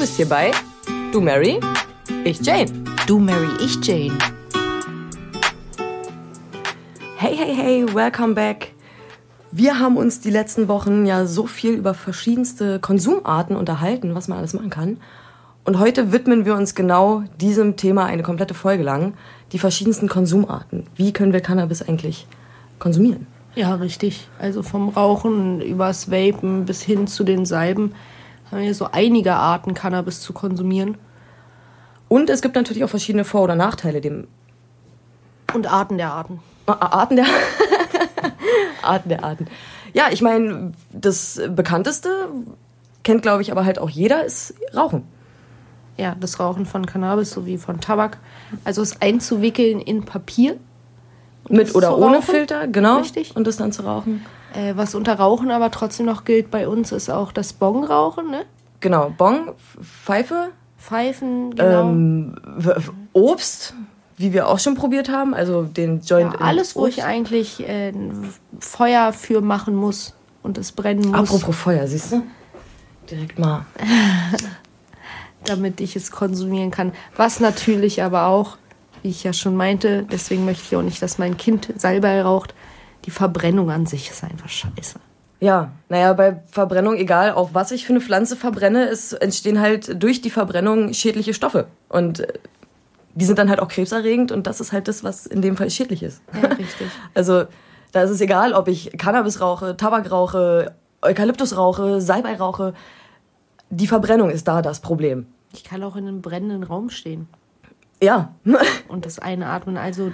[0.00, 0.50] bist hier bei
[1.12, 1.60] Du Mary,
[2.24, 2.70] ich Jane.
[3.06, 4.16] Du Mary, ich Jane.
[7.18, 8.72] Hey, hey, hey, welcome back.
[9.52, 14.38] Wir haben uns die letzten Wochen ja so viel über verschiedenste Konsumarten unterhalten, was man
[14.38, 14.96] alles machen kann.
[15.64, 19.12] Und heute widmen wir uns genau diesem Thema eine komplette Folge lang.
[19.52, 20.86] Die verschiedensten Konsumarten.
[20.96, 22.26] Wie können wir Cannabis eigentlich
[22.78, 23.26] konsumieren?
[23.54, 24.28] Ja, richtig.
[24.38, 27.92] Also vom Rauchen übers Vapen bis hin zu den Salben
[28.50, 30.98] haben wir so einige Arten Cannabis zu konsumieren.
[32.08, 34.26] Und es gibt natürlich auch verschiedene Vor- oder Nachteile dem.
[35.54, 36.40] Und Arten der Arten.
[36.66, 37.26] Arten der
[38.82, 39.46] Arten der Arten.
[39.92, 42.28] Ja, ich meine, das bekannteste
[43.02, 45.04] kennt, glaube ich, aber halt auch jeder, ist Rauchen.
[45.96, 48.18] Ja, das Rauchen von Cannabis sowie von Tabak.
[48.64, 50.56] Also es einzuwickeln in Papier.
[51.48, 52.22] Mit oder ohne rauchen.
[52.22, 52.98] Filter, genau.
[52.98, 53.34] Richtig.
[53.36, 54.24] Und das dann zu rauchen.
[54.54, 58.44] Äh, was unter Rauchen aber trotzdem noch gilt bei uns, ist auch das Bongrauchen, ne?
[58.80, 60.50] Genau, Bong, Pfeife.
[60.78, 61.82] Pfeifen, genau.
[61.82, 62.34] Ähm,
[63.12, 63.74] Obst,
[64.16, 66.34] wie wir auch schon probiert haben, also den Joint.
[66.34, 67.92] Ja, alles, wo ich eigentlich äh,
[68.58, 71.30] Feuer für machen muss und es brennen muss.
[71.30, 72.22] Apropos Feuer, siehst du?
[73.10, 73.66] Direkt mal.
[75.44, 76.92] Damit ich es konsumieren kann.
[77.16, 78.56] Was natürlich aber auch,
[79.02, 82.54] wie ich ja schon meinte, deswegen möchte ich auch nicht, dass mein Kind Salbei raucht.
[83.04, 84.98] Die Verbrennung an sich ist einfach scheiße.
[85.40, 90.02] Ja, naja, bei Verbrennung, egal auch was ich für eine Pflanze verbrenne, es entstehen halt
[90.02, 91.66] durch die Verbrennung schädliche Stoffe.
[91.88, 92.34] Und äh,
[93.14, 95.70] die sind dann halt auch krebserregend und das ist halt das, was in dem Fall
[95.70, 96.22] schädlich ist.
[96.34, 96.88] Ja, richtig.
[97.14, 97.44] Also
[97.92, 102.74] da ist es egal, ob ich Cannabis rauche, Tabak rauche, Eukalyptus rauche, Salbei rauche.
[103.70, 105.26] Die Verbrennung ist da das Problem.
[105.52, 107.28] Ich kann auch in einem brennenden Raum stehen.
[108.02, 108.34] Ja.
[108.88, 109.76] und das Einatmen.
[109.76, 110.10] Also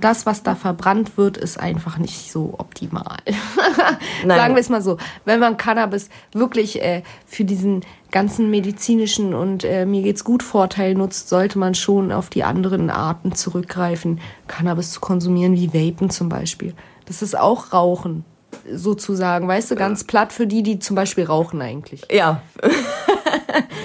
[0.00, 3.18] das, was da verbrannt wird, ist einfach nicht so optimal.
[4.26, 4.98] Sagen wir es mal so.
[5.24, 10.94] Wenn man Cannabis wirklich äh, für diesen ganzen medizinischen und äh, mir geht's gut Vorteil
[10.94, 16.28] nutzt, sollte man schon auf die anderen Arten zurückgreifen, Cannabis zu konsumieren, wie Vapen zum
[16.28, 16.74] Beispiel.
[17.06, 18.24] Das ist auch Rauchen,
[18.70, 19.48] sozusagen.
[19.48, 22.02] Weißt du, ganz platt für die, die zum Beispiel rauchen eigentlich.
[22.10, 22.42] Ja.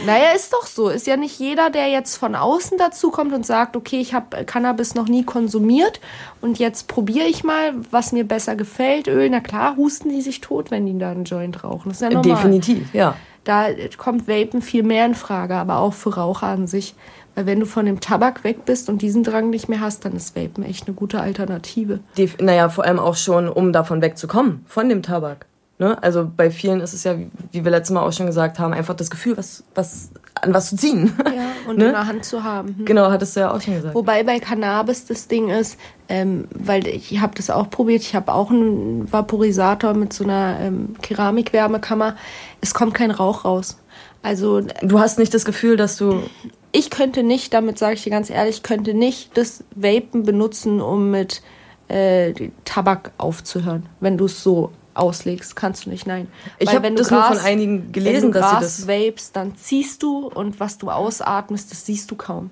[0.05, 0.89] Naja, ist doch so.
[0.89, 4.45] Ist ja nicht jeder, der jetzt von außen dazu kommt und sagt, okay, ich habe
[4.45, 5.99] Cannabis noch nie konsumiert
[6.41, 9.07] und jetzt probiere ich mal, was mir besser gefällt.
[9.07, 11.89] Öl, na klar, husten die sich tot, wenn die da einen Joint rauchen.
[11.89, 12.35] Das ist ja normal.
[12.35, 13.15] Definitiv, ja.
[13.43, 16.95] Da kommt Vapen viel mehr in Frage, aber auch für Raucher an sich.
[17.33, 20.13] Weil wenn du von dem Tabak weg bist und diesen Drang nicht mehr hast, dann
[20.13, 21.99] ist Vapen echt eine gute Alternative.
[22.17, 25.45] Die, naja, vor allem auch schon, um davon wegzukommen, von dem Tabak.
[25.79, 26.01] Ne?
[26.01, 27.15] Also bei vielen ist es ja,
[27.51, 30.09] wie wir letztes Mal auch schon gesagt haben, einfach das Gefühl, was, was,
[30.41, 31.13] an was zu ziehen.
[31.23, 31.85] Ja, und ne?
[31.85, 32.75] in der Hand zu haben.
[32.77, 32.85] Hm.
[32.85, 33.93] Genau, hattest du ja auch schon gesagt.
[33.93, 35.77] Wobei bei Cannabis das Ding ist,
[36.09, 40.57] ähm, weil ich habe das auch probiert, ich habe auch einen Vaporisator mit so einer
[40.59, 42.15] ähm, Keramikwärmekammer.
[42.59, 43.77] Es kommt kein Rauch raus.
[44.23, 46.23] Also du hast nicht das Gefühl, dass du
[46.71, 51.11] ich könnte nicht, damit sage ich dir ganz ehrlich, könnte nicht das Vapen benutzen, um
[51.11, 51.41] mit
[51.87, 52.33] äh,
[52.65, 56.27] Tabak aufzuhören, wenn du es so auslegst, kannst du nicht, nein.
[56.59, 59.31] Ich habe das Gras, nur von einigen gelesen, wenn du dass Gras sie das vapes,
[59.31, 62.49] dann ziehst du und was du ausatmest, das siehst du kaum.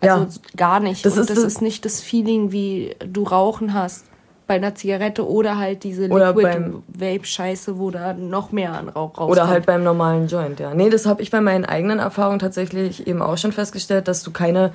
[0.00, 0.28] Also ja.
[0.56, 1.04] gar nicht.
[1.04, 4.04] Das, und ist, das, das ist nicht das Feeling, wie du Rauchen hast
[4.46, 9.30] bei einer Zigarette oder halt diese Liquid-Vape-Scheiße, wo da noch mehr an Rauch rauskommt.
[9.30, 10.74] Oder halt beim normalen Joint, ja.
[10.74, 14.32] Nee, das habe ich bei meinen eigenen Erfahrungen tatsächlich eben auch schon festgestellt, dass du
[14.32, 14.72] keine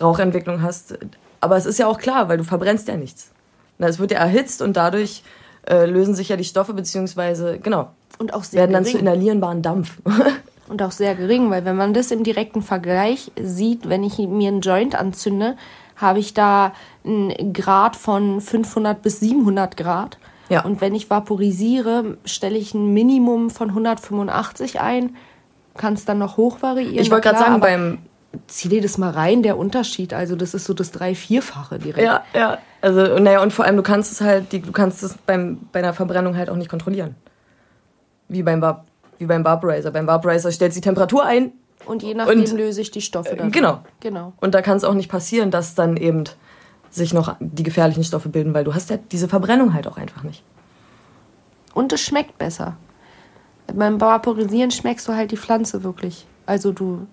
[0.00, 0.98] Rauchentwicklung hast.
[1.40, 3.30] Aber es ist ja auch klar, weil du verbrennst ja nichts.
[3.78, 5.22] Es wird ja erhitzt und dadurch
[5.66, 9.62] äh, lösen sich ja die Stoffe, beziehungsweise, genau, und auch sehr werden dann zu inhalierenbaren
[9.62, 9.98] Dampf.
[10.68, 14.48] und auch sehr gering, weil wenn man das im direkten Vergleich sieht, wenn ich mir
[14.48, 15.56] einen Joint anzünde,
[15.96, 16.72] habe ich da
[17.04, 20.18] einen Grad von 500 bis 700 Grad.
[20.48, 20.64] Ja.
[20.64, 25.16] Und wenn ich vaporisiere, stelle ich ein Minimum von 185 ein,
[25.76, 26.98] kann es dann noch hoch variieren.
[26.98, 27.98] Ich wollte gerade sagen, beim
[28.46, 30.14] zieh dir das mal rein, der Unterschied.
[30.14, 32.06] Also das ist so das drei vierfache direkt.
[32.06, 32.58] Ja, ja.
[32.80, 35.92] Also naja und vor allem du kannst es halt, du kannst es beim bei einer
[35.92, 37.14] Verbrennung halt auch nicht kontrollieren.
[38.28, 38.84] Wie beim Bar,
[39.18, 39.90] wie beim Vaporizer.
[39.90, 41.52] Beim Vaporizer stellst du die Temperatur ein
[41.86, 43.50] und je nachdem und, löse ich die Stoffe dann.
[43.50, 43.80] Genau.
[44.00, 44.32] genau.
[44.40, 46.24] Und da kann es auch nicht passieren, dass dann eben
[46.90, 50.22] sich noch die gefährlichen Stoffe bilden, weil du hast ja diese Verbrennung halt auch einfach
[50.22, 50.42] nicht.
[51.74, 52.76] Und es schmeckt besser.
[53.72, 56.26] Beim Vaporisieren schmeckst du halt die Pflanze wirklich.
[56.46, 57.06] Also du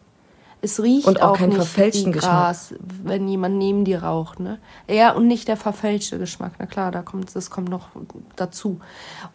[0.61, 2.89] es riecht und auch, auch keinen nicht verfälschten Gras, Geschmack.
[3.03, 4.59] wenn jemand neben dir raucht, ne?
[4.87, 6.53] Ja, und nicht der verfälschte Geschmack.
[6.59, 7.89] Na klar, da kommt das kommt noch
[8.35, 8.79] dazu.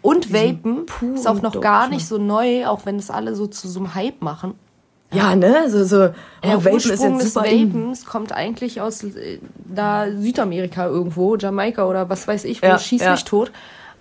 [0.02, 3.68] Und Vapen ist auch noch gar nicht so neu, auch wenn es alle so zu
[3.68, 4.54] so einem Hype machen.
[5.12, 5.68] Ja, ne?
[5.68, 6.10] So, so oh,
[6.44, 8.06] Der Vapen ist jetzt super des Vapens in.
[8.06, 13.02] kommt eigentlich aus äh, da Südamerika irgendwo, Jamaika oder was weiß ich, wo ja, schieß
[13.02, 13.12] ja.
[13.12, 13.50] mich tot.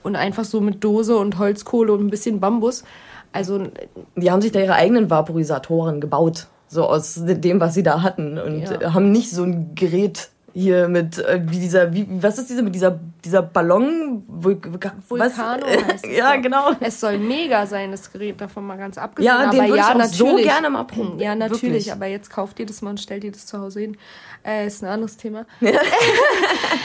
[0.04, 2.84] Und einfach so mit Dose und Holzkohle und ein bisschen Bambus.
[3.32, 3.68] Also.
[4.16, 6.48] Die haben sich da ihre eigenen Vaporisatoren gebaut.
[6.68, 8.38] So aus dem, was sie da hatten.
[8.38, 8.94] Und ja.
[8.94, 12.74] haben nicht so ein Gerät hier mit äh, wie dieser wie was ist diese mit
[12.74, 16.42] dieser dieser Ballon Vul Vulcano heißt es ja doch.
[16.42, 19.94] genau es soll mega sein das Gerät davon mal ganz abgesehen ja den aber ja
[19.94, 21.92] ich auch so gerne mal probieren ja natürlich Wirklich.
[21.92, 23.98] aber jetzt kauft ihr das mal und stellt ihr das zu Hause hin
[24.46, 25.46] äh, ist ein anderes Thema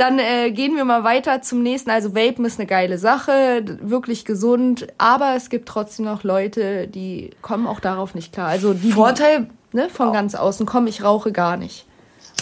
[0.00, 4.24] dann äh, gehen wir mal weiter zum nächsten also Vapen ist eine geile Sache wirklich
[4.24, 8.92] gesund aber es gibt trotzdem noch Leute die kommen auch darauf nicht klar also die
[8.92, 11.86] Vorteil ne, von ganz außen komm ich rauche gar nicht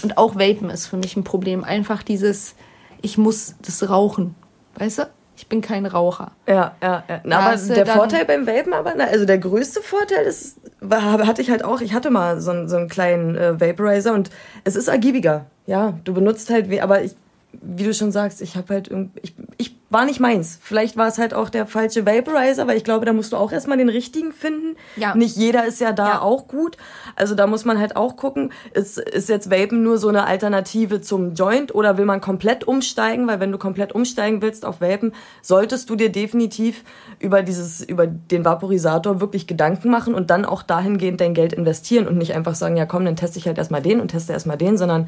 [0.03, 1.65] und auch Vapen ist für mich ein Problem.
[1.65, 2.55] Einfach dieses,
[3.03, 4.35] ich muss das rauchen.
[4.77, 5.03] Weißt du?
[5.37, 6.33] Ich bin kein Raucher.
[6.49, 7.21] Ja, ja, ja.
[7.23, 10.57] Na, aber der Vorteil beim Vapen aber, also der größte Vorteil ist,
[10.91, 14.31] hatte ich halt auch, ich hatte mal so einen, so einen kleinen äh, Vaporizer und
[14.65, 15.47] es ist ergiebiger.
[15.67, 17.15] Ja, du benutzt halt, aber ich,
[17.53, 18.91] wie du schon sagst, ich habe halt
[19.23, 20.59] ich, ich war nicht meins.
[20.61, 23.53] Vielleicht war es halt auch der falsche Vaporizer, weil ich glaube, da musst du auch
[23.53, 24.77] erstmal den richtigen finden.
[24.97, 25.15] Ja.
[25.15, 26.21] Nicht jeder ist ja da ja.
[26.21, 26.77] auch gut.
[27.17, 31.01] Also da muss man halt auch gucken, ist, ist jetzt Vapen nur so eine Alternative
[31.01, 33.27] zum Joint oder will man komplett umsteigen?
[33.27, 36.85] Weil wenn du komplett umsteigen willst auf Vapen, solltest du dir definitiv
[37.19, 42.07] über dieses, über den Vaporisator wirklich Gedanken machen und dann auch dahingehend dein Geld investieren
[42.07, 44.59] und nicht einfach sagen, ja komm, dann teste ich halt erstmal den und teste erstmal
[44.59, 45.07] den, sondern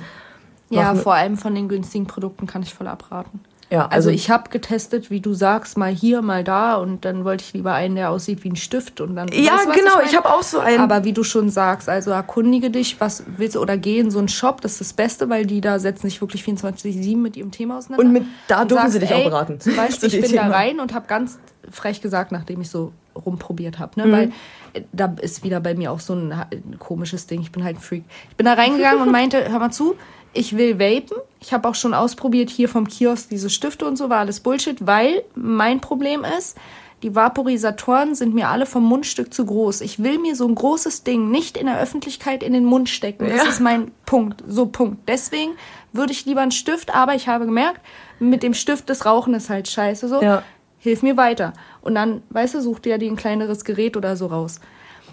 [0.71, 3.41] ja, vor allem von den günstigen Produkten kann ich voll abraten.
[3.71, 7.25] Ja, also, also ich habe getestet, wie du sagst, mal hier, mal da und dann
[7.25, 9.29] wollte ich lieber einen, der aussieht wie ein Stift und dann.
[9.29, 10.81] Ja, weißt, genau, ich, ich habe auch so einen.
[10.81, 14.19] Aber wie du schon sagst, also erkundige dich, was willst du oder geh in so
[14.19, 17.53] einen Shop, das ist das Beste, weil die da setzen sich wirklich 24/7 mit ihrem
[17.53, 18.05] Thema auseinander.
[18.05, 19.61] Und mit da dürfen sagst, sie dich ey, auch beraten.
[19.61, 20.49] Zum Beispiel, ich bin Thema.
[20.49, 21.39] da rein und habe ganz
[21.71, 24.13] frech gesagt, nachdem ich so rumprobiert habe, ne, mhm.
[24.13, 24.33] weil
[24.73, 27.41] äh, da ist wieder bei mir auch so ein, ein komisches Ding.
[27.41, 28.05] Ich bin halt ein Freak.
[28.31, 29.95] Ich bin da reingegangen und meinte, hör mal zu,
[30.33, 31.17] ich will vapen.
[31.41, 34.87] Ich habe auch schon ausprobiert hier vom Kiosk diese Stifte und so, war alles Bullshit,
[34.87, 36.57] weil mein Problem ist,
[37.03, 39.81] die Vaporisatoren sind mir alle vom Mundstück zu groß.
[39.81, 43.27] Ich will mir so ein großes Ding nicht in der Öffentlichkeit in den Mund stecken.
[43.27, 43.49] Das ja.
[43.49, 44.45] ist mein Punkt.
[44.47, 45.09] So Punkt.
[45.09, 45.53] Deswegen
[45.93, 47.81] würde ich lieber einen Stift, aber ich habe gemerkt,
[48.19, 50.09] mit dem Stift das Rauchen ist halt scheiße.
[50.09, 50.43] So, ja.
[50.79, 51.55] hilf mir weiter.
[51.81, 54.61] Und dann, weißt du, such dir ja dir ein kleineres Gerät oder so raus.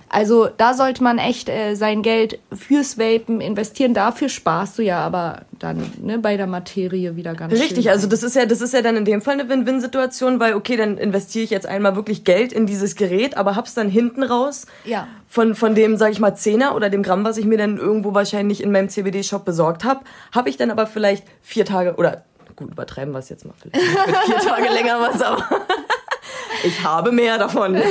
[0.10, 3.94] Also da sollte man echt äh, sein Geld fürs Vapen investieren.
[3.94, 7.92] Dafür sparst du ja aber dann ne, bei der Materie wieder ganz Richtig, schön.
[7.92, 10.78] also das ist ja, das ist ja dann in dem Fall eine Win-Win-Situation, weil okay,
[10.78, 14.66] dann investiere ich jetzt einmal wirklich Geld in dieses Gerät, aber hab's dann hinten raus
[14.86, 15.08] ja.
[15.28, 18.14] von, von dem, sag ich mal, Zehner oder dem Gramm, was ich mir dann irgendwo
[18.14, 20.02] wahrscheinlich in meinem CBD-Shop besorgt habe,
[20.34, 22.24] habe ich dann aber vielleicht vier Tage oder
[22.56, 24.08] gut, übertreiben wir es jetzt mal vielleicht.
[24.08, 25.44] Mit vier Tage länger was, aber
[26.64, 27.78] ich habe mehr davon.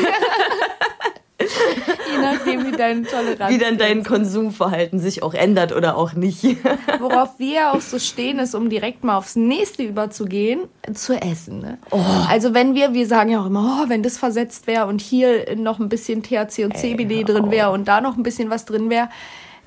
[2.17, 6.45] Je nachdem, wie dein Toleranz Wie dann dein Konsumverhalten sich auch ändert oder auch nicht.
[6.99, 10.61] Worauf wir auch so stehen, ist, um direkt mal aufs nächste überzugehen,
[10.95, 11.61] zu essen.
[11.61, 11.79] Ne?
[11.91, 12.01] Oh.
[12.29, 15.57] Also wenn wir, wir sagen ja auch immer, oh, wenn das versetzt wäre und hier
[15.57, 18.65] noch ein bisschen THC und CBD Ey, drin wäre und da noch ein bisschen was
[18.65, 19.09] drin wäre.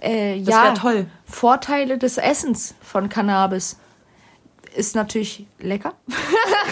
[0.01, 1.05] Äh, das ja, toll.
[1.25, 3.77] Vorteile des Essens von Cannabis
[4.75, 5.93] ist natürlich lecker.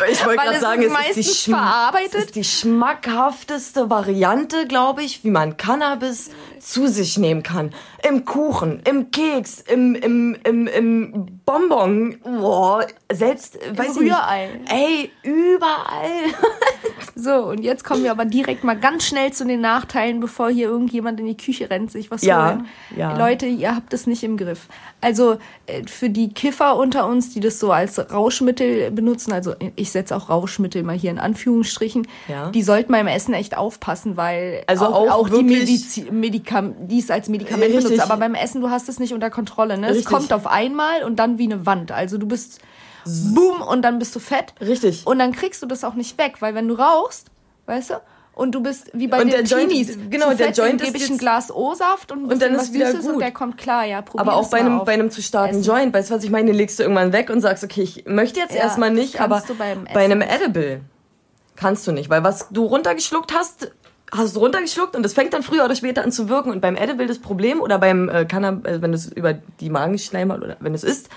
[0.10, 2.16] Ich wollte gerade sagen, es ist, die verarbeitet.
[2.16, 6.30] es ist die schmackhafteste Variante, glaube ich, wie man Cannabis
[6.60, 7.72] zu sich nehmen kann.
[8.08, 14.50] Im Kuchen, im Keks, im, im, im, im Bonbon, boah, selbst, Im weiß Rührei.
[14.60, 16.34] Nicht, ey, überall.
[17.16, 20.68] so, und jetzt kommen wir aber direkt mal ganz schnell zu den Nachteilen, bevor hier
[20.68, 22.68] irgendjemand in die Küche rennt, sich was ja, holen.
[22.96, 23.18] Ja.
[23.18, 24.68] Leute, ihr habt das nicht im Griff.
[25.02, 25.38] Also,
[25.68, 30.16] äh, für die Kiffer unter uns, die das so als Rauschmittel benutzen, also ich setze
[30.16, 32.52] auch Rauschmittel mal hier in Anführungsstrichen, ja.
[32.52, 37.00] die sollten beim Essen echt aufpassen, weil also auch, auch, auch die Medizin, Medikam die
[37.00, 37.84] es als Medikament Richtig.
[37.86, 39.78] benutzt, aber beim Essen, du hast es nicht unter Kontrolle.
[39.78, 39.90] Ne?
[39.90, 41.92] Es kommt auf einmal und dann wie eine Wand.
[41.92, 42.60] Also du bist
[43.06, 44.54] boom und dann bist du fett.
[44.62, 45.06] Richtig.
[45.06, 47.28] Und dann kriegst du das auch nicht weg, weil wenn du rauchst,
[47.66, 47.94] weißt du,
[48.34, 49.96] und du bist wie bei und den der Teenies.
[49.96, 52.94] Joint, genau, der Fett, Joint gebe ich ein Glas O-Saft und, und dann ist wieder
[52.94, 53.14] gut.
[53.14, 54.04] und der kommt klar, ja.
[54.16, 55.64] Aber auch bei einem, bei einem zu starken Essen.
[55.64, 56.46] Joint, weißt du, was ich meine?
[56.46, 59.42] Den legst du irgendwann weg und sagst, okay, ich möchte jetzt ja, erstmal nicht, aber
[59.92, 60.82] bei einem Edible
[61.56, 63.72] kannst du nicht, weil was du runtergeschluckt hast,
[64.12, 66.76] hast du runtergeschluckt und das fängt dann früher oder später an zu wirken und beim
[66.76, 70.74] Edible das Problem oder beim äh, Cannabis, äh, wenn es über die Magenschleimhaut oder wenn
[70.74, 71.10] es ist,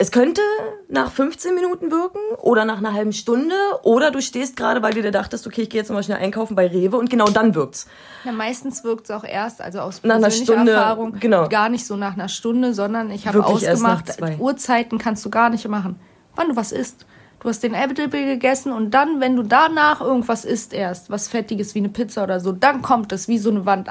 [0.00, 0.40] es könnte
[0.88, 5.02] nach 15 Minuten wirken oder nach einer halben Stunde oder du stehst gerade, weil du
[5.02, 7.86] dir dachtest, okay, ich gehe jetzt mal schnell einkaufen bei Rewe und genau dann wirkt's.
[8.24, 11.48] Ja, meistens wirkt's auch erst, also aus nach einer Stunde, Erfahrung, genau.
[11.48, 15.68] gar nicht so nach einer Stunde, sondern ich habe ausgemacht, Uhrzeiten kannst du gar nicht
[15.68, 16.00] machen.
[16.34, 17.04] Wann du was isst.
[17.40, 21.74] Du hast den Edible gegessen und dann, wenn du danach irgendwas isst erst, was Fettiges
[21.74, 23.88] wie eine Pizza oder so, dann kommt es wie so eine Wand.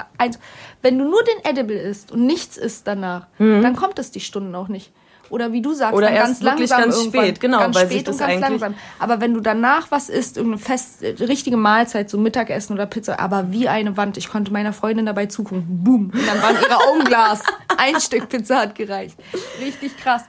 [0.84, 3.63] Wenn du nur den Edible isst und nichts isst danach, mhm.
[3.63, 4.91] dann kommt es die Stunden auch nicht.
[5.29, 7.86] oder wie du sagst, oder dann erst ganz wirklich langsam ganz spät, genau, ganz weil
[7.86, 8.75] spät sich das und ganz eigentlich langsam.
[9.00, 13.51] Aber wenn du danach was isst, irgendeine fest, richtige Mahlzeit, so Mittagessen oder Pizza, aber
[13.51, 17.03] wie eine Wand, ich konnte meiner Freundin dabei zugucken, boom, und dann waren ihre Augen
[17.03, 17.44] Glas.
[17.77, 19.18] Ein Stück Pizza hat gereicht.
[19.62, 20.24] Richtig krass.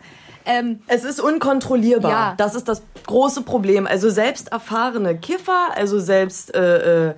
[0.46, 2.10] Ähm, Es ist unkontrollierbar.
[2.10, 2.34] Ja.
[2.36, 3.86] Das ist das große Problem.
[3.86, 7.14] Also selbst erfahrene Kiffer, also selbst äh, äh,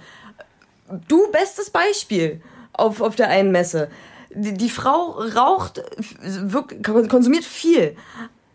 [1.08, 2.40] du bestes Beispiel
[2.72, 3.88] auf, auf der einen Messe.
[4.34, 5.82] Die, die Frau raucht,
[6.82, 7.96] konsumiert viel.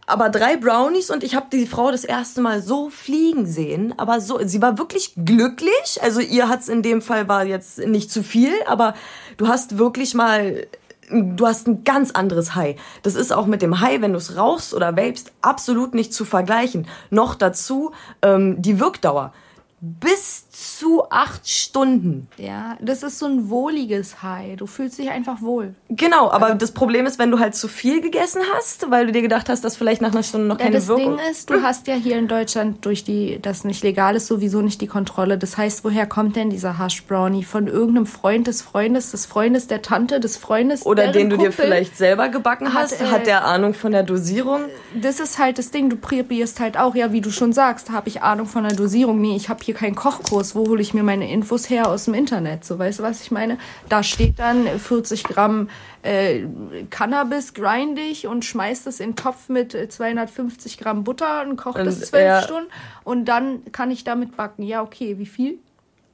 [0.10, 3.94] Aber drei Brownies und ich habe die Frau das erste Mal so fliegen sehen.
[3.98, 6.00] Aber so, sie war wirklich glücklich.
[6.02, 8.96] Also ihr hat's in dem Fall war jetzt nicht zu viel, aber
[9.36, 10.66] du hast wirklich mal
[11.10, 12.76] du hast ein ganz anderes High.
[13.04, 16.26] Das ist auch mit dem High, wenn du es rauchst oder vapest, absolut nicht zu
[16.26, 16.88] vergleichen.
[17.10, 19.34] Noch dazu ähm, die Wirkdauer.
[19.80, 22.28] Bis zu acht Stunden.
[22.38, 24.58] ja, das ist so ein wohliges High.
[24.58, 25.76] Du fühlst dich einfach wohl.
[25.90, 29.22] Genau, aber das Problem ist, wenn du halt zu viel gegessen hast, weil du dir
[29.22, 31.18] gedacht hast, dass vielleicht nach einer Stunde noch Ja, keine das Wirkung...
[31.18, 34.64] Ding ist, du hast ja hier in Deutschland durch die, das nicht legal ist, sowieso
[34.64, 35.38] nicht die Kontrolle.
[35.38, 37.44] Das heißt, woher kommt denn dieser Hash Brownie?
[37.44, 41.52] Von irgendeinem Freund des Freundes, des Freundes der Tante, des Freundes oder den du dir
[41.52, 44.62] vielleicht selber gebacken hat, hast, äh, hat der Ahnung von der Dosierung.
[45.00, 48.08] Das ist halt das Ding, du probierst halt auch, ja, wie du schon sagst, habe
[48.10, 49.22] ich Ahnung von der Dosierung.
[49.22, 50.47] Nee, ich habe hier keinen Kochkurs.
[50.56, 52.66] Wo hole ich mir meine Infos her aus dem Internet?
[52.66, 53.58] So, weißt du, was ich meine?
[53.90, 55.70] Da steht dann 40 Gramm
[56.04, 56.42] äh,
[56.90, 61.80] Cannabis grindig und schmeißt es in den Topf mit äh, 250 Gramm Butter und kocht
[61.80, 62.42] es zwölf ja.
[62.42, 62.70] Stunden
[63.04, 64.64] und dann kann ich damit backen.
[64.64, 65.60] Ja, okay, wie viel?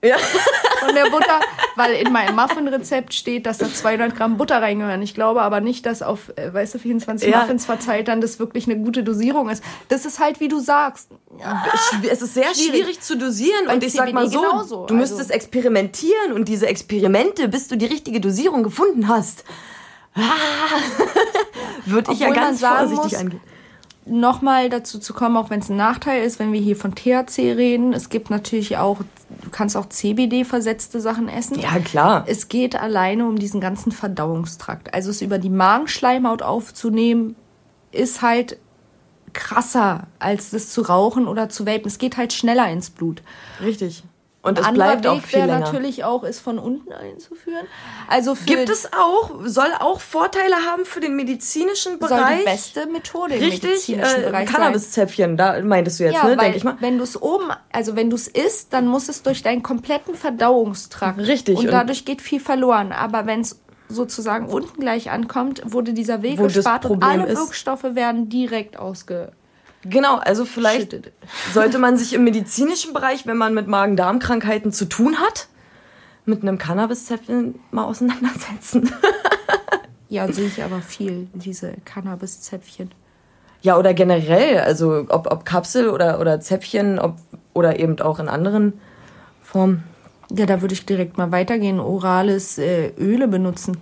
[0.04, 0.18] Ja.
[0.18, 1.40] Von der Butter,
[1.78, 5.02] weil in meinem Muffin-Rezept steht, dass da 200 Gramm Butter reingehören.
[5.02, 7.40] Ich glaube aber nicht, dass auf, äh, weißt du, 24 Ja.
[7.40, 9.64] Muffins verteilt dann das wirklich eine gute Dosierung ist.
[9.88, 11.10] Das ist halt, wie du sagst.
[11.40, 12.70] Schw- Es ist sehr Schwierig.
[12.82, 16.34] schwierig, zu dosieren Bei und ich sag mal CBD so, genauso, du müsstest also- experimentieren
[16.34, 19.46] und diese Experimente, bis du die richtige Dosierung gefunden hast,
[20.16, 20.22] ah,
[21.86, 23.42] würde ich ja ganz vorsichtig muss, angehen.
[24.06, 27.54] Nochmal dazu zu kommen, auch wenn es ein Nachteil ist, wenn wir hier von THC
[27.54, 27.94] reden.
[27.94, 29.00] Es gibt natürlich auch,
[29.42, 31.58] du kannst auch CBD-versetzte Sachen essen.
[31.60, 32.26] Ja, klar.
[32.28, 34.94] Es geht alleine um diesen ganzen Verdauungstrakt.
[34.94, 37.36] Also es über die Magenschleimhaut aufzunehmen,
[37.92, 38.58] ist halt
[39.32, 41.88] krasser, als das zu rauchen oder zu vapen.
[41.88, 43.22] Es geht halt schneller ins Blut.
[43.62, 44.04] Richtig.
[44.46, 45.60] Und es bleibt auch Weg viel länger.
[45.60, 47.66] natürlich auch, es von unten einzuführen.
[48.10, 52.40] Also für Gibt es auch, soll auch Vorteile haben für den medizinischen soll Bereich?
[52.40, 54.56] die beste Methode im Richtig, medizinischen äh, Bereich sein.
[54.58, 56.76] Cannabiszäpfchen, da meintest du jetzt, Ja, ne, denke ich mal.
[56.82, 60.14] wenn du es oben, also wenn du es isst, dann muss es durch deinen kompletten
[60.14, 61.20] Verdauungstrakt.
[61.20, 62.92] Richtig, Und und- dadurch geht viel verloren.
[62.92, 67.38] Aber wenn es sozusagen unten gleich ankommt, wurde dieser Weg Wo gespart und alle ist-
[67.38, 69.36] Wirkstoffe werden direkt ausgeschüttet.
[69.86, 71.12] Genau, also vielleicht
[71.54, 75.48] sollte man sich im medizinischen Bereich, wenn man mit Magen-Darm-Krankheiten zu tun hat,
[76.26, 78.90] mit einem Cannabiszäpfchen mal auseinandersetzen.
[80.10, 82.92] Ja, sehe ich aber viel, diese Cannabiszäpfchen.
[83.64, 87.16] Ja, oder generell, also ob, ob Kapsel oder, oder Zäpfchen, ob,
[87.54, 88.74] oder eben auch in anderen
[89.42, 89.84] Formen.
[90.30, 91.80] Ja, da würde ich direkt mal weitergehen.
[91.80, 93.78] Orales äh, Öle benutzen.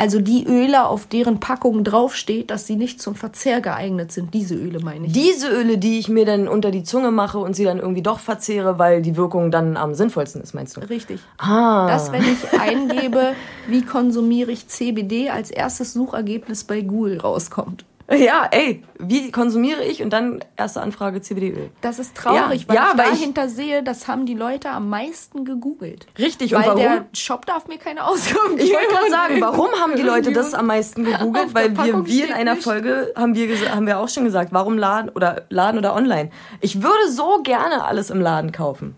[0.00, 4.32] Also die Öle, auf deren Packung draufsteht, dass sie nicht zum Verzehr geeignet sind.
[4.32, 5.12] Diese Öle meine ich.
[5.12, 8.18] Diese Öle, die ich mir dann unter die Zunge mache und sie dann irgendwie doch
[8.18, 10.80] verzehre, weil die Wirkung dann am sinnvollsten ist, meinst du?
[10.80, 11.20] Richtig.
[11.36, 11.86] Ah.
[11.86, 13.34] Das, wenn ich eingebe,
[13.68, 17.84] wie konsumiere ich CBD, als erstes Suchergebnis bei Google rauskommt.
[18.12, 20.02] Ja, ey, wie konsumiere ich?
[20.02, 21.70] Und dann erste Anfrage CBD-Öl.
[21.80, 24.70] Das ist traurig, Ja, weil ja, ich weil ich- dahinter sehe, das haben die Leute
[24.70, 26.06] am meisten gegoogelt.
[26.18, 26.80] Richtig, und Weil warum?
[26.82, 28.66] der Shop darf mir keine Ausgaben geben.
[28.68, 31.54] Ich wollte gerade sagen, warum haben die Leute das am meisten gegoogelt?
[31.54, 32.56] Weil wir, wir in einer.
[32.56, 36.30] Folge haben wir, haben wir auch schon gesagt, warum Laden oder Laden oder online.
[36.60, 38.96] Ich würde so gerne alles im Laden kaufen.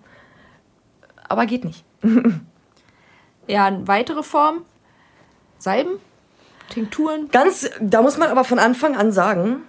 [1.29, 1.85] Aber geht nicht.
[3.49, 4.65] Ja, eine weitere Form.
[5.59, 5.99] Salben,
[6.73, 7.29] Tinkturen.
[7.31, 9.63] Ganz, da muss man aber von Anfang an sagen,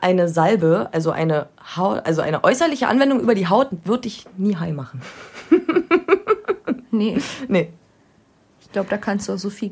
[0.00, 4.56] eine Salbe, also eine Haut, also eine äußerliche Anwendung über die Haut, wird dich nie
[4.56, 5.02] high machen.
[6.90, 7.70] Nee, Nee.
[8.60, 9.70] ich glaube, da kannst du auch so viel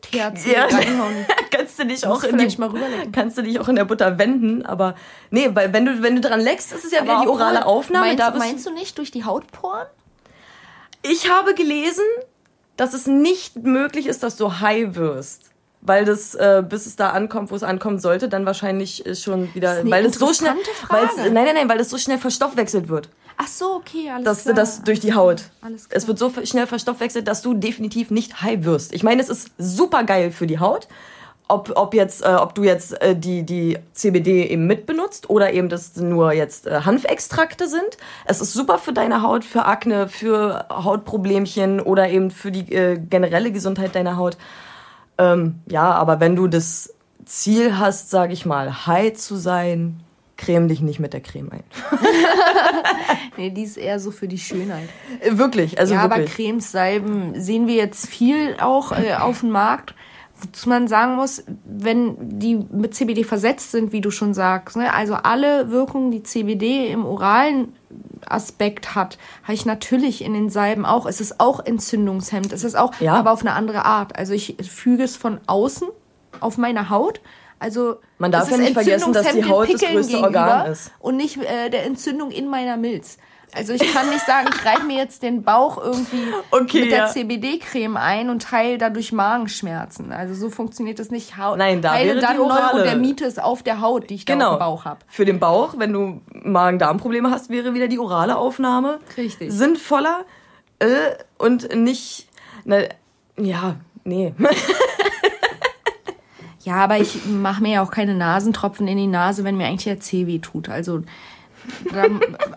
[0.00, 0.64] THC Ja.
[0.66, 1.26] reinhauen.
[1.50, 3.12] kannst du dich auch in die, mal rüberlegen.
[3.12, 4.94] kannst du dich auch in der Butter wenden, aber
[5.30, 8.06] nee, weil wenn du wenn du dran leckst, ist es ja wieder die orale Aufnahme.
[8.06, 9.86] Meinst, da meinst du nicht durch die Hautporen?
[11.02, 12.04] Ich habe gelesen,
[12.76, 15.50] dass es nicht möglich ist, dass du high wirst.
[15.88, 19.52] Weil das, äh, bis es da ankommt, wo es ankommen sollte, dann wahrscheinlich äh, schon
[19.54, 20.54] wieder, weil es so schnell,
[20.88, 23.08] weil es, nein, nein, nein, weil es so schnell verstoffwechselt wird,
[23.40, 24.54] Ach so, okay, alles dass klar.
[24.54, 25.44] das durch die Haut.
[25.60, 25.96] Alles klar.
[25.96, 28.92] Es wird so schnell verstoffwechselt, dass du definitiv nicht high wirst.
[28.92, 30.88] Ich meine, es ist super geil für die Haut.
[31.46, 35.68] Ob, ob jetzt, äh, ob du jetzt äh, die, die CBD eben mitbenutzt oder eben
[35.68, 37.96] das nur jetzt äh, Hanfextrakte sind.
[38.26, 42.98] Es ist super für deine Haut, für Akne, für Hautproblemchen oder eben für die äh,
[42.98, 44.36] generelle Gesundheit deiner Haut.
[45.18, 46.94] Ähm, ja, aber wenn du das
[47.24, 50.00] Ziel hast, sage ich mal, high zu sein,
[50.38, 51.64] creme dich nicht mit der Creme ein.
[53.36, 54.88] nee, die ist eher so für die Schönheit.
[55.20, 56.20] Äh, wirklich, also ja, wirklich.
[56.20, 59.94] aber Cremes, Salben sehen wir jetzt viel auch äh, auf dem Markt.
[60.40, 64.94] Wozu man sagen muss, wenn die mit CBD versetzt sind, wie du schon sagst, ne,
[64.94, 67.72] also alle Wirkungen, die CBD im oralen
[68.30, 71.06] Aspekt hat, habe ich natürlich in den Salben auch.
[71.06, 72.52] Es ist auch Entzündungshemd.
[72.52, 73.14] Es ist auch, ja.
[73.14, 74.18] aber auf eine andere Art.
[74.18, 75.88] Also ich füge es von außen
[76.40, 77.20] auf meine Haut.
[77.58, 81.38] Also man darf ja nicht vergessen, dass die Haut das größte Organ ist und nicht
[81.38, 83.18] äh, der Entzündung in meiner Milz.
[83.54, 86.98] Also ich kann nicht sagen, ich reibe mir jetzt den Bauch irgendwie okay, mit der
[86.98, 87.08] ja.
[87.08, 90.12] CBD-Creme ein und heile dadurch Magenschmerzen.
[90.12, 91.36] Also so funktioniert das nicht.
[91.36, 92.78] Ha Nein, da heile wäre dann die orale.
[92.78, 94.38] Neurodermitis auf der Haut, die ich genau.
[94.38, 95.00] da auf dem Bauch habe.
[95.06, 99.50] Für den Bauch, wenn du Magen-Darm-Probleme hast, wäre wieder die orale Aufnahme Richtig.
[99.50, 100.24] sinnvoller
[100.78, 100.86] äh,
[101.38, 102.28] und nicht,
[102.64, 102.80] na,
[103.36, 104.34] ja, nee.
[106.64, 109.84] ja, aber ich mache mir ja auch keine Nasentropfen in die Nase, wenn mir eigentlich
[109.84, 110.68] der Zeh weh tut.
[110.68, 111.02] Also
[111.92, 112.06] da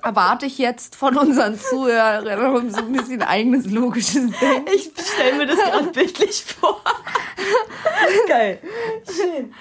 [0.04, 4.72] erwarte ich jetzt von unseren Zuhörern so ein bisschen eigenes logisches Denken.
[4.74, 6.82] Ich stelle mir das gerade bildlich vor.
[8.28, 8.60] Geil.
[9.06, 9.54] Schön.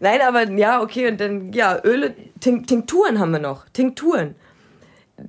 [0.00, 3.68] Nein, aber ja, okay, und dann, ja, Öle, Tinkturen haben wir noch.
[3.72, 4.34] Tinkturen.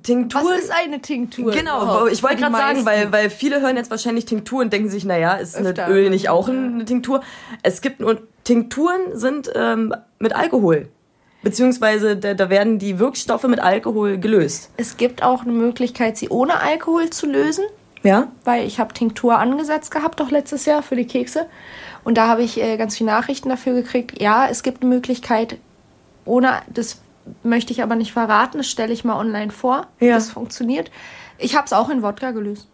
[0.02, 0.44] Tinkturen.
[0.46, 1.52] Was ist eine Tinktur?
[1.52, 5.04] Genau, ich wollte gerade sagen, weil, weil viele hören jetzt wahrscheinlich Tinktur und denken sich,
[5.04, 5.84] naja, ist Öfter.
[5.86, 7.22] eine Öl nicht auch eine Tinktur?
[7.62, 10.88] Es gibt nur, Tinkturen sind ähm, mit Alkohol
[11.42, 14.70] beziehungsweise da, da werden die Wirkstoffe mit Alkohol gelöst.
[14.76, 17.64] Es gibt auch eine Möglichkeit, sie ohne Alkohol zu lösen.
[18.02, 18.28] Ja.
[18.44, 21.46] Weil ich habe Tinktur angesetzt gehabt, doch letztes Jahr für die Kekse.
[22.04, 24.20] Und da habe ich äh, ganz viele Nachrichten dafür gekriegt.
[24.20, 25.58] Ja, es gibt eine Möglichkeit,
[26.24, 27.00] ohne, das
[27.44, 30.16] möchte ich aber nicht verraten, das stelle ich mal online vor, wie ja.
[30.16, 30.90] das funktioniert.
[31.38, 32.68] Ich habe es auch in Wodka gelöst.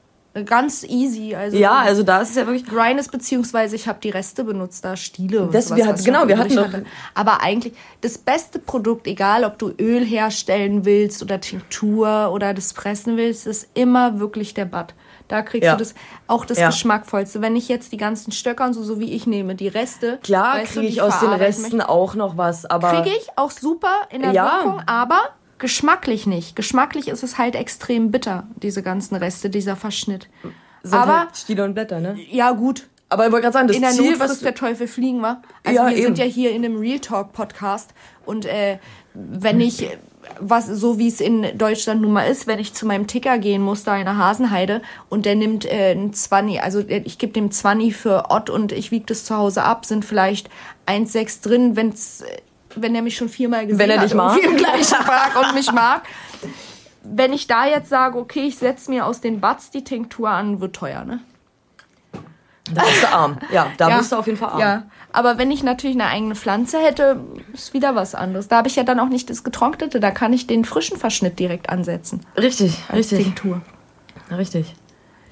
[0.44, 1.34] Ganz easy.
[1.34, 2.64] Also ja, also da ist es ja wirklich.
[2.64, 6.28] Dryness, beziehungsweise ich habe die Reste benutzt, da Stiele und das, sowas, wir hatten, Genau,
[6.28, 6.66] wir hatten doch.
[6.66, 6.84] Hatte.
[7.14, 12.72] Aber eigentlich das beste Produkt, egal ob du Öl herstellen willst oder Tinktur oder das
[12.72, 14.94] pressen willst, ist immer wirklich der Bad.
[15.28, 15.72] Da kriegst ja.
[15.72, 15.94] du das
[16.26, 16.68] auch das ja.
[16.68, 17.42] Geschmackvollste.
[17.42, 20.18] Wenn ich jetzt die ganzen Stöcker und so, so wie ich nehme, die Reste.
[20.22, 23.02] Klar, kriege ich aus den Resten auch noch was, aber.
[23.02, 24.62] Kriege ich auch super in der ja.
[24.62, 25.20] Wirkung, aber
[25.58, 26.56] geschmacklich nicht.
[26.56, 30.28] Geschmacklich ist es halt extrem bitter, diese ganzen Reste, dieser Verschnitt.
[30.82, 32.16] Sind aber halt Stiele und Blätter, ne?
[32.30, 32.88] Ja, gut.
[33.10, 35.42] Aber ich wollte gerade sagen, das in der Ziel, Not was der Teufel fliegen war.
[35.64, 36.06] Also ja, wir eben.
[36.06, 37.90] sind ja hier in einem Real Talk Podcast
[38.26, 38.78] und äh,
[39.14, 39.88] wenn ich
[40.40, 43.62] was so wie es in Deutschland nun mal ist, wenn ich zu meinem Ticker gehen
[43.62, 47.50] muss, da in der Hasenheide und der nimmt äh, ein 20, also ich gebe dem
[47.50, 50.50] 20 für Ott und ich wiege das zu Hause ab, sind vielleicht
[50.86, 52.24] 1,6 drin, wenn's
[52.74, 54.42] wenn er mich schon viermal gesehen wenn er dich hat mag.
[54.42, 56.02] im gleichen Tag und mich mag.
[57.02, 60.60] Wenn ich da jetzt sage, okay, ich setze mir aus den Bats die Tinktur an,
[60.60, 61.20] wird teuer, ne?
[62.72, 63.38] Da bist du arm.
[63.50, 63.98] Ja, da ja.
[63.98, 64.60] bist du auf jeden Fall arm.
[64.60, 67.20] Ja, aber wenn ich natürlich eine eigene Pflanze hätte,
[67.52, 68.48] ist wieder was anderes.
[68.48, 71.38] Da habe ich ja dann auch nicht das getrocknete, da kann ich den frischen Verschnitt
[71.38, 72.20] direkt ansetzen.
[72.36, 73.24] Richtig, richtig.
[73.24, 73.62] Tinktur.
[74.30, 74.74] Richtig.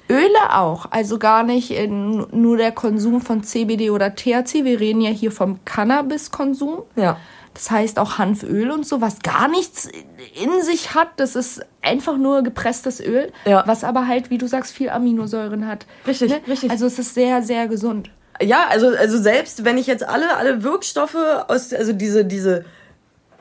[0.09, 4.63] Öle auch, also gar nicht in, nur der Konsum von CBD oder THC.
[4.63, 6.83] Wir reden ja hier vom Cannabiskonsum.
[6.95, 7.17] Ja.
[7.53, 9.89] Das heißt auch Hanföl und so, was gar nichts
[10.35, 11.09] in sich hat.
[11.17, 13.63] Das ist einfach nur gepresstes Öl, ja.
[13.65, 15.87] was aber halt, wie du sagst, viel Aminosäuren hat.
[16.05, 16.41] Richtig, ne?
[16.47, 16.69] richtig.
[16.69, 18.11] Also es ist sehr, sehr gesund.
[18.39, 21.17] Ja, also, also selbst wenn ich jetzt alle, alle Wirkstoffe
[21.47, 22.65] aus, also diese, diese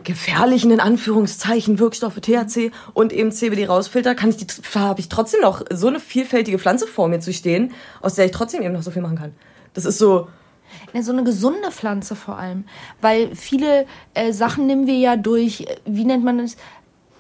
[0.06, 5.42] gefährlichen, in Anführungszeichen, Wirkstoffe THC und eben CBD rausfilter, kann ich die, habe ich trotzdem
[5.42, 8.82] noch so eine vielfältige Pflanze vor mir zu stehen, aus der ich trotzdem eben noch
[8.82, 9.34] so viel machen kann.
[9.74, 10.28] Das ist so,
[10.94, 12.64] ja, so eine gesunde Pflanze vor allem.
[13.00, 16.56] Weil viele äh, Sachen nehmen wir ja durch, wie nennt man das?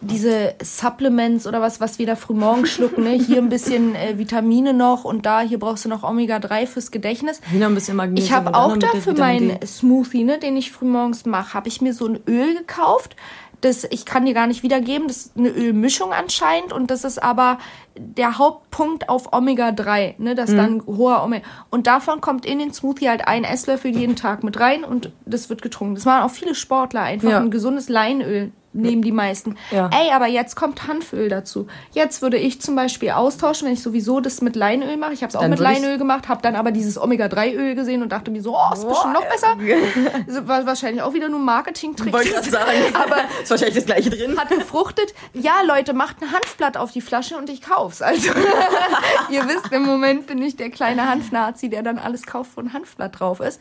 [0.02, 3.12] Diese Supplements oder was, was wir da früh morgens schlucken, ne?
[3.12, 7.40] Hier ein bisschen äh, Vitamine noch und da, hier brauchst du noch Omega-3 fürs Gedächtnis.
[7.52, 8.26] Noch ein bisschen Magnesium.
[8.26, 11.94] Ich habe auch dafür meinen Smoothie, ne, den ich früh morgens mache, habe ich mir
[11.94, 13.16] so ein Öl gekauft
[13.60, 17.22] das, ich kann dir gar nicht wiedergeben, das ist eine Ölmischung anscheinend und das ist
[17.22, 17.58] aber
[17.98, 20.56] der Hauptpunkt auf Omega-3, ne, das mhm.
[20.56, 21.46] dann hoher Omega.
[21.70, 25.48] Und davon kommt in den Smoothie halt ein Esslöffel jeden Tag mit rein und das
[25.48, 25.94] wird getrunken.
[25.94, 27.38] Das machen auch viele Sportler einfach ja.
[27.38, 29.56] ein gesundes Leinöl nehmen die meisten.
[29.70, 29.90] Ja.
[29.92, 31.66] Ey, aber jetzt kommt Hanföl dazu.
[31.92, 35.12] Jetzt würde ich zum Beispiel austauschen, wenn ich sowieso das mit Leinöl mache.
[35.14, 38.12] Ich habe es auch dann mit Leinöl gemacht, habe dann aber dieses Omega-3-Öl gesehen und
[38.12, 39.56] dachte mir so, oh, ist Boah, bestimmt noch besser.
[40.26, 42.12] also, war wahrscheinlich auch wieder nur Marketing-Trick.
[42.12, 42.70] Wollte ich sagen.
[42.94, 44.38] aber ist wahrscheinlich das gleiche drin.
[44.38, 45.14] Hat gefruchtet.
[45.32, 48.02] Ja, Leute, macht ein Hanfblatt auf die Flasche und ich kauf's.
[48.02, 48.28] Also,
[49.30, 52.72] ihr wisst, im Moment bin ich der kleine Hanfnazi, der dann alles kauft, wo ein
[52.72, 53.60] Hanfblatt drauf ist.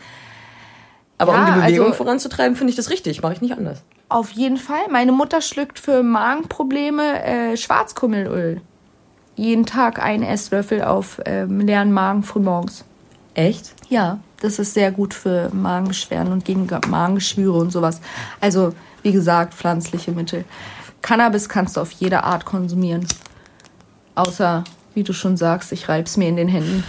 [1.17, 3.21] Aber ja, um die Bewegung also, voranzutreiben, finde ich das richtig.
[3.21, 3.83] Mache ich nicht anders.
[4.09, 4.87] Auf jeden Fall.
[4.91, 8.61] Meine Mutter schluckt für Magenprobleme äh, Schwarzkummelöl.
[9.35, 12.85] Jeden Tag ein Esslöffel auf ähm, leeren Magen frühmorgens.
[13.33, 13.73] Echt?
[13.89, 14.19] Ja.
[14.41, 18.01] Das ist sehr gut für Magenbeschwerden und gegen Magengeschwüre und sowas.
[18.41, 20.45] Also, wie gesagt, pflanzliche Mittel.
[21.01, 23.07] Cannabis kannst du auf jede Art konsumieren.
[24.15, 26.83] Außer, wie du schon sagst, ich reib's mir in den Händen.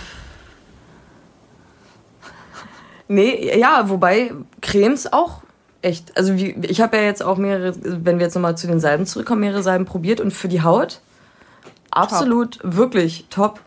[3.09, 5.43] Nee, ja, wobei Cremes auch
[5.83, 6.17] echt.
[6.17, 9.07] Also wie, ich habe ja jetzt auch mehrere, wenn wir jetzt nochmal zu den Salben
[9.07, 11.01] zurückkommen, mehrere Salben probiert und für die Haut
[11.91, 12.77] absolut top.
[12.77, 13.61] wirklich top.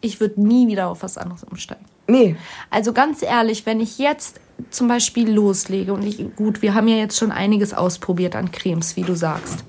[0.00, 1.84] Ich würde nie wieder auf was anderes umsteigen.
[2.06, 2.36] Nee.
[2.70, 4.40] Also ganz ehrlich, wenn ich jetzt
[4.70, 8.96] zum Beispiel loslege und ich, gut, wir haben ja jetzt schon einiges ausprobiert an Cremes,
[8.96, 9.64] wie du sagst.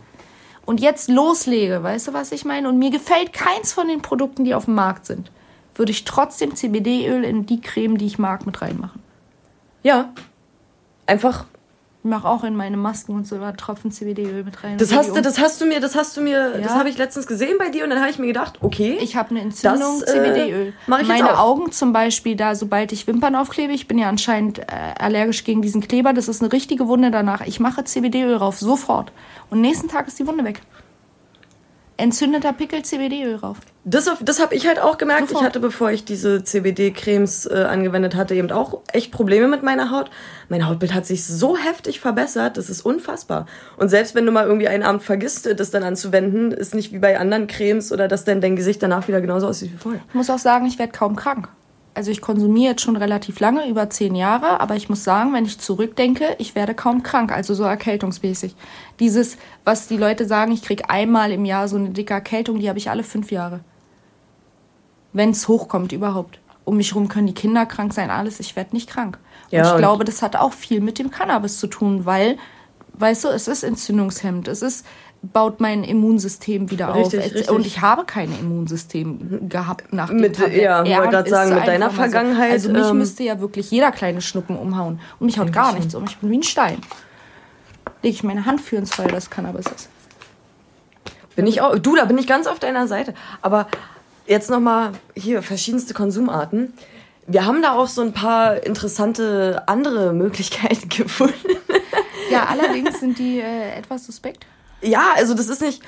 [0.66, 2.68] Und jetzt loslege, weißt du, was ich meine?
[2.70, 5.30] Und mir gefällt keins von den Produkten, die auf dem Markt sind
[5.76, 9.02] würde ich trotzdem CBD-Öl in die Creme, die ich mag, mit reinmachen.
[9.84, 10.14] Ja.
[11.06, 11.46] Einfach.
[12.06, 14.78] Ich mache auch in meine Masken und so Tropfen CBD-Öl mit rein.
[14.78, 16.58] Das hast, du, das hast du mir, das hast du mir, ja.
[16.60, 19.00] das habe ich letztens gesehen bei dir und dann habe ich mir gedacht, okay.
[19.02, 20.68] Ich habe eine Entzündung, CBD-Öl.
[20.68, 24.60] Äh, ich meine Augen zum Beispiel, da sobald ich Wimpern aufklebe, ich bin ja anscheinend
[24.60, 24.66] äh,
[25.00, 27.42] allergisch gegen diesen Kleber, das ist eine richtige Wunde danach.
[27.42, 29.12] Ich mache CBD-Öl rauf, sofort.
[29.50, 30.62] Und nächsten Tag ist die Wunde weg
[31.98, 33.58] entzündeter Pickel CBD-Öl drauf.
[33.84, 35.30] Das, das habe ich halt auch gemerkt.
[35.30, 35.42] Sofort.
[35.42, 39.92] Ich hatte, bevor ich diese CBD-Cremes äh, angewendet hatte, eben auch echt Probleme mit meiner
[39.92, 40.10] Haut.
[40.50, 43.46] Mein Hautbild hat sich so heftig verbessert, das ist unfassbar.
[43.78, 47.00] Und selbst wenn du mal irgendwie einen Abend vergisst, das dann anzuwenden, ist nicht wie
[47.00, 50.02] bei anderen Cremes oder dass dann dein Gesicht danach wieder genauso aussieht wie vorher.
[50.08, 51.50] Ich muss auch sagen, ich werde kaum krank
[51.96, 55.46] also ich konsumiere jetzt schon relativ lange, über zehn Jahre, aber ich muss sagen, wenn
[55.46, 58.56] ich zurückdenke, ich werde kaum krank, also so erkältungsmäßig.
[59.00, 62.68] Dieses, was die Leute sagen, ich kriege einmal im Jahr so eine dicke Erkältung, die
[62.68, 63.62] habe ich alle fünf Jahre.
[65.14, 66.40] Wenn es hochkommt überhaupt.
[66.66, 69.18] Um mich herum können die Kinder krank sein, alles, ich werde nicht krank.
[69.50, 72.38] Ja, und ich und glaube, das hat auch viel mit dem Cannabis zu tun, weil,
[73.00, 74.86] weißt du, es ist entzündungshemmend, es ist
[75.34, 77.26] baut mein Immunsystem wieder richtig, auf.
[77.26, 77.50] Richtig.
[77.50, 81.68] Und ich habe kein Immunsystem gehabt nach dem mit, Ja, ich wollte gerade sagen, mit
[81.68, 82.62] deiner Vergangenheit.
[82.62, 82.70] So.
[82.70, 85.00] Also mich ähm, müsste ja wirklich jeder kleine Schnuppen umhauen.
[85.20, 86.06] Und mich haut gar nichts um.
[86.06, 86.80] Ich bin wie ein Stein.
[88.02, 89.90] Lege ich meine Hand für ins Feuer, dass Cannabis ist.
[91.36, 91.78] Bin ich auch.
[91.78, 93.14] Du, da bin ich ganz auf deiner Seite.
[93.42, 93.68] Aber
[94.28, 96.74] jetzt nochmal hier verschiedenste Konsumarten.
[97.28, 101.34] Wir haben da auch so ein paar interessante andere Möglichkeiten gefunden.
[102.30, 104.46] Ja, allerdings sind die äh, etwas suspekt.
[104.82, 105.82] Ja, also das ist nicht.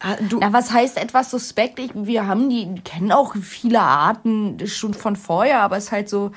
[0.00, 1.78] Ah, du Na, was heißt etwas suspekt?
[1.78, 6.08] Ich, wir haben die, kennen auch viele Arten schon von vorher, aber es ist halt
[6.08, 6.32] so,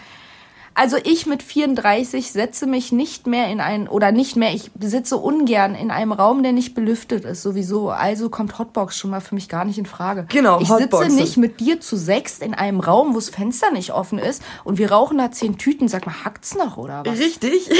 [0.75, 5.17] also ich mit 34 setze mich nicht mehr in ein, oder nicht mehr, ich sitze
[5.17, 7.89] ungern in einem Raum, der nicht belüftet ist, sowieso.
[7.89, 10.25] Also kommt Hotbox schon mal für mich gar nicht in Frage.
[10.29, 11.11] Genau, Ich Hotboxen.
[11.11, 14.41] sitze nicht mit dir zu sechst in einem Raum, wo das Fenster nicht offen ist
[14.63, 15.87] und wir rauchen da zehn Tüten.
[15.87, 17.19] Sag mal, hackt's noch oder was?
[17.19, 17.69] Richtig.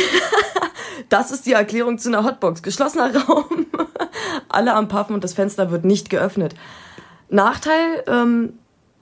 [1.09, 2.61] Das ist die Erklärung zu einer Hotbox.
[2.61, 3.65] Geschlossener Raum,
[4.47, 6.53] alle am Puffen und das Fenster wird nicht geöffnet.
[7.29, 8.53] Nachteil, ähm,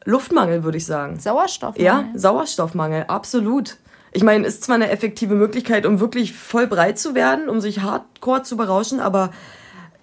[0.05, 1.19] Luftmangel, würde ich sagen.
[1.19, 1.85] Sauerstoffmangel?
[1.85, 3.77] Ja, Sauerstoffmangel, absolut.
[4.13, 7.81] Ich meine, ist zwar eine effektive Möglichkeit, um wirklich voll breit zu werden, um sich
[7.81, 9.31] hardcore zu berauschen, aber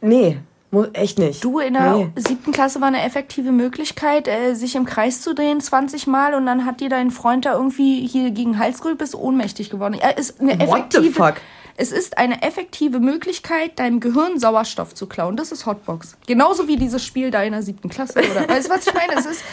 [0.01, 0.39] nee,
[0.93, 1.45] echt nicht.
[1.45, 2.11] Du, in der nee.
[2.17, 6.47] siebten Klasse war eine effektive Möglichkeit, äh, sich im Kreis zu drehen 20 Mal und
[6.47, 9.95] dann hat dir dein Freund da irgendwie hier gegen Hals gerührt, bist ohnmächtig geworden.
[9.95, 11.35] Er ist eine effektive, What the fuck?
[11.81, 15.37] Es ist eine effektive Möglichkeit, deinem Gehirn Sauerstoff zu klauen.
[15.37, 16.17] Das ist Hotbox.
[16.27, 18.49] Genauso wie dieses Spiel deiner siebten Klasse, oder?
[18.49, 19.15] weißt du, was ich meine?
[19.17, 19.45] Es ist,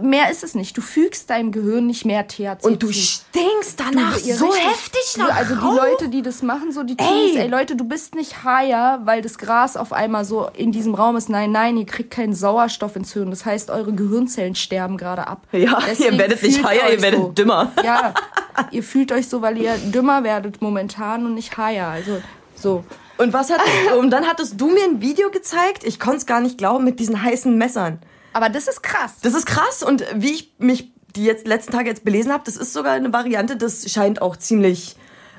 [0.00, 0.76] mehr ist es nicht.
[0.76, 2.92] Du fügst deinem Gehirn nicht mehr THC Und du zu.
[2.92, 6.96] stinkst danach du, so richtig, heftig nach Also die Leute, die das machen, so die
[6.96, 7.42] Teenies, ey.
[7.42, 11.16] ey Leute, du bist nicht higher, weil das Gras auf einmal so in diesem Raum
[11.16, 11.28] ist.
[11.28, 13.30] Nein, nein, ihr kriegt keinen Sauerstoffentzündung.
[13.30, 15.42] Das heißt, eure Gehirnzellen sterben gerade ab.
[15.50, 17.32] Ja, Deswegen ihr werdet nicht higher, ihr werdet so.
[17.32, 17.72] dümmer.
[17.84, 18.14] Ja,
[18.70, 21.88] ihr fühlt euch so, weil ihr dümmer werdet momentan und nicht higher Feier.
[21.88, 22.20] Also
[22.54, 22.84] so.
[23.16, 23.60] Und was hat
[23.98, 25.84] und dann hattest du mir ein Video gezeigt?
[25.84, 28.00] Ich konnte es gar nicht glauben mit diesen heißen Messern.
[28.32, 29.14] Aber das ist krass.
[29.22, 32.56] Das ist krass und wie ich mich die jetzt letzten Tage jetzt belesen habe, das
[32.56, 34.96] ist sogar eine Variante, das scheint auch ziemlich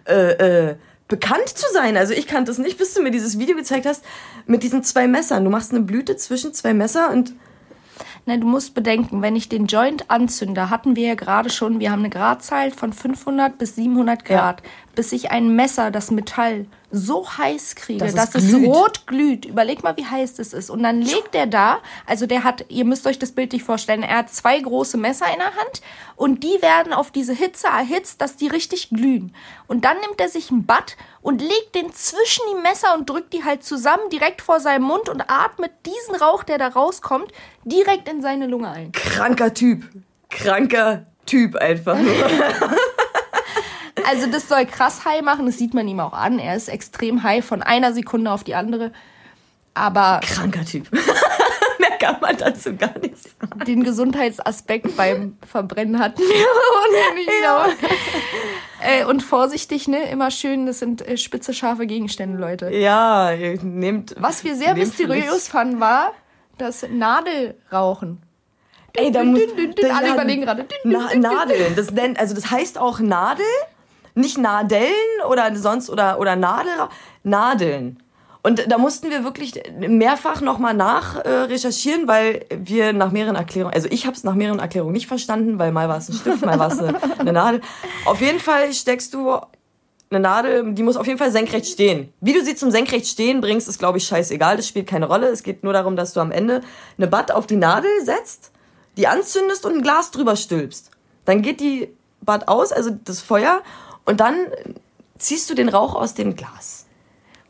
[0.08, 0.76] äh, äh,
[1.10, 1.98] bekannt zu sein.
[1.98, 4.04] Also ich kannte es nicht, bis du mir dieses Video gezeigt hast
[4.48, 5.44] mit diesen zwei Messern.
[5.44, 7.34] Du machst eine Blüte zwischen zwei Messer und
[8.28, 11.92] Nein, du musst bedenken, wenn ich den Joint anzünde, hatten wir ja gerade schon, wir
[11.92, 14.68] haben eine Gradzahl von 500 bis 700 Grad, ja.
[14.96, 19.46] Bis ich ein Messer, das Metall, so heiß kriege, das dass es, es rot glüht.
[19.46, 20.70] Überleg mal, wie heiß das ist.
[20.70, 24.04] Und dann legt er da, also der hat, ihr müsst euch das Bild nicht vorstellen,
[24.04, 25.82] er hat zwei große Messer in der Hand
[26.16, 29.36] und die werden auf diese Hitze erhitzt, dass die richtig glühen.
[29.68, 33.34] Und dann nimmt er sich ein Bad und legt den zwischen die Messer und drückt
[33.34, 37.32] die halt zusammen direkt vor seinem Mund und atmet diesen Rauch, der da rauskommt,
[37.66, 38.92] direkt in seine Lunge ein.
[38.94, 39.84] Kranker Typ.
[40.30, 41.98] Kranker Typ einfach.
[44.08, 46.39] Also das soll krass high machen, das sieht man ihm auch an.
[46.39, 48.91] Er ist extrem high von einer Sekunde auf die andere.
[49.74, 50.22] Aber.
[50.24, 50.91] Kranker Typ.
[51.80, 53.60] Mehr kann man dazu gar nichts sagen.
[53.65, 57.44] Den Gesundheitsaspekt beim Verbrennen hatten wir.
[57.44, 57.68] ja.
[58.82, 60.10] äh, und vorsichtig, ne?
[60.10, 62.70] Immer schön, das sind äh, spitze, scharfe Gegenstände, Leute.
[62.70, 64.15] Ja, nehmt.
[64.18, 66.13] Was wir sehr mysteriös fanden, war
[66.58, 68.22] das Nadelrauchen.
[68.98, 69.41] Ey, da muss,
[69.82, 70.65] da, Alle überlegen gerade.
[70.86, 73.46] Na, Nadeln, das nennt, also das heißt auch Nadel,
[74.15, 74.91] nicht Nadeln
[75.30, 76.71] oder sonst oder oder Nadel,
[77.23, 77.99] Nadeln.
[78.45, 83.73] Und da mussten wir wirklich mehrfach nochmal nach äh, recherchieren, weil wir nach mehreren Erklärungen,
[83.73, 86.45] also ich habe es nach mehreren Erklärungen nicht verstanden, weil mal war es ein Stift,
[86.45, 87.62] mal war es eine, eine Nadel.
[88.06, 89.32] Auf jeden Fall steckst du
[90.12, 92.13] eine Nadel, die muss auf jeden Fall senkrecht stehen.
[92.21, 95.30] Wie du sie zum senkrecht stehen bringst, ist glaube ich scheißegal, das spielt keine Rolle.
[95.30, 96.62] Es geht nur darum, dass du am Ende
[96.99, 98.51] eine Butt auf die Nadel setzt,
[98.95, 100.91] die anzündest und ein Glas drüber stülpst.
[101.25, 101.89] Dann geht die
[102.21, 103.63] Butt aus, also das Feuer,
[104.06, 104.36] und dann
[105.18, 106.86] ziehst du den Rauch aus dem Glas.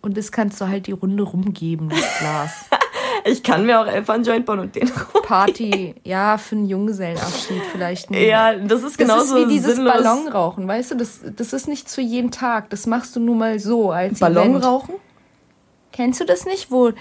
[0.02, 2.52] Und das kannst du halt die Runde rumgeben, das Glas.
[3.26, 5.22] ich kann mir auch einfach einen Joint bauen und den rumgeben.
[5.24, 8.12] Party, ja, für einen Junggesellenabschied vielleicht.
[8.12, 8.28] Nicht.
[8.28, 9.94] Ja, das ist genauso Das ist wie dieses sinnlos.
[9.94, 10.96] Ballonrauchen, weißt du?
[10.96, 12.70] Das, das ist nicht zu jedem Tag.
[12.70, 14.96] Das machst du nur mal so als Ballonrauchen?
[15.91, 16.72] Kennst du das nicht?
[16.72, 16.91] Wo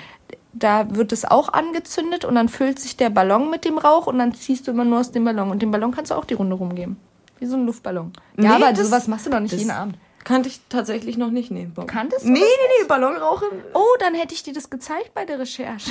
[0.55, 4.19] da wird es auch angezündet und dann füllt sich der Ballon mit dem Rauch und
[4.19, 5.51] dann ziehst du immer nur aus dem Ballon.
[5.51, 6.97] Und den Ballon kannst du auch die Runde rumgeben.
[7.45, 8.11] Wie so ein Luftballon.
[8.39, 9.99] Ja, nee, aber das, sowas machst du doch nicht jeden Abend.
[10.25, 11.75] Kannte ich tatsächlich noch nicht nehmen.
[11.87, 13.49] Kanntest du Nee, nee, nee, Ballonrauchen.
[13.75, 15.91] Oh, dann hätte ich dir das gezeigt bei der Recherche.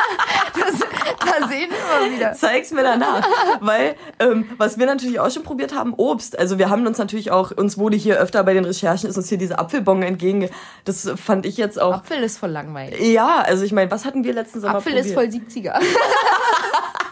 [0.54, 2.32] das, da sehen wir mal wieder.
[2.32, 3.28] Zeig's mir danach.
[3.60, 6.38] Weil, ähm, was wir natürlich auch schon probiert haben, Obst.
[6.38, 9.28] Also wir haben uns natürlich auch, uns wurde hier öfter bei den Recherchen, ist uns
[9.28, 10.48] hier diese Apfelbon entgegen.
[10.86, 11.96] Das fand ich jetzt auch.
[11.96, 12.98] Apfel ist voll langweilig.
[12.98, 15.04] Ja, also ich meine, was hatten wir letzten Sommer Apfel probiert?
[15.04, 15.78] ist voll 70er.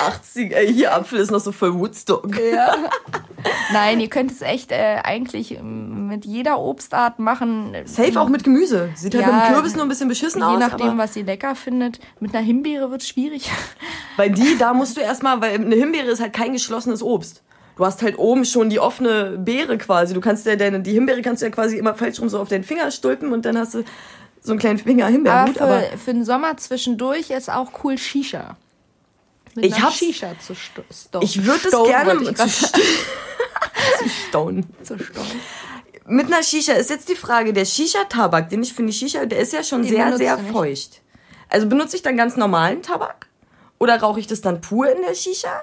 [0.00, 2.28] 80, ey, hier Apfel ist noch so voll Woodstock.
[2.52, 2.74] Ja.
[3.72, 7.76] Nein, ihr könnt es echt äh, eigentlich ähm, mit jeder Obstart machen.
[7.84, 8.90] Safe auch mit Gemüse.
[8.94, 10.52] Sieht halt mit dem Kürbis nur ein bisschen beschissen je aus.
[10.54, 12.00] Je nachdem, was ihr lecker findet.
[12.20, 13.50] Mit einer Himbeere wird es schwierig.
[14.16, 17.42] Weil die, da musst du erstmal, weil eine Himbeere ist halt kein geschlossenes Obst.
[17.76, 20.12] Du hast halt oben schon die offene Beere quasi.
[20.12, 22.48] Du kannst ja deine, die Himbeere kannst du ja quasi immer falsch rum so auf
[22.48, 23.84] den Finger stülpen und dann hast du
[24.40, 25.60] so einen kleinen Finger Himbeerhut.
[25.60, 28.56] Aber, für, aber für den Sommer zwischendurch ist auch cool Shisha.
[29.60, 31.10] Mit ich einer Shisha zu stoßen.
[31.20, 32.74] Ich würde es gerne zu, st
[33.98, 34.62] zu stone.
[34.84, 35.26] Zu stone.
[36.06, 39.52] Mit einer Shisha ist jetzt die Frage, der Shisha-Tabak, den ich finde, Shisha, der ist
[39.52, 41.02] ja schon den sehr, sehr feucht.
[41.48, 43.26] Also benutze ich dann ganz normalen Tabak?
[43.78, 45.62] Oder rauche ich das dann pur in der Shisha?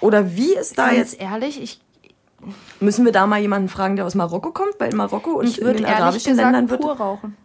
[0.00, 1.20] Oder wie ist da ganz jetzt...
[1.20, 1.80] ehrlich, ich...
[2.78, 4.78] Müssen wir da mal jemanden fragen, der aus Marokko kommt?
[4.78, 6.80] Weil in Marokko und ich in den arabischen Ländern wird...
[6.80, 7.36] pur rauchen.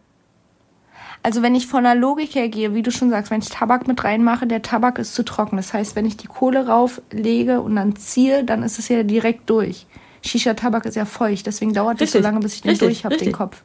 [1.22, 3.88] Also wenn ich von der Logik her gehe, wie du schon sagst, wenn ich Tabak
[3.88, 5.58] mit reinmache, der Tabak ist zu trocken.
[5.58, 9.50] Das heißt, wenn ich die Kohle rauflege und dann ziehe, dann ist es ja direkt
[9.50, 9.86] durch.
[10.22, 13.18] Shisha-Tabak ist ja feucht, deswegen dauert es so lange, bis ich den richtig, durch habe,
[13.18, 13.62] den Kopf.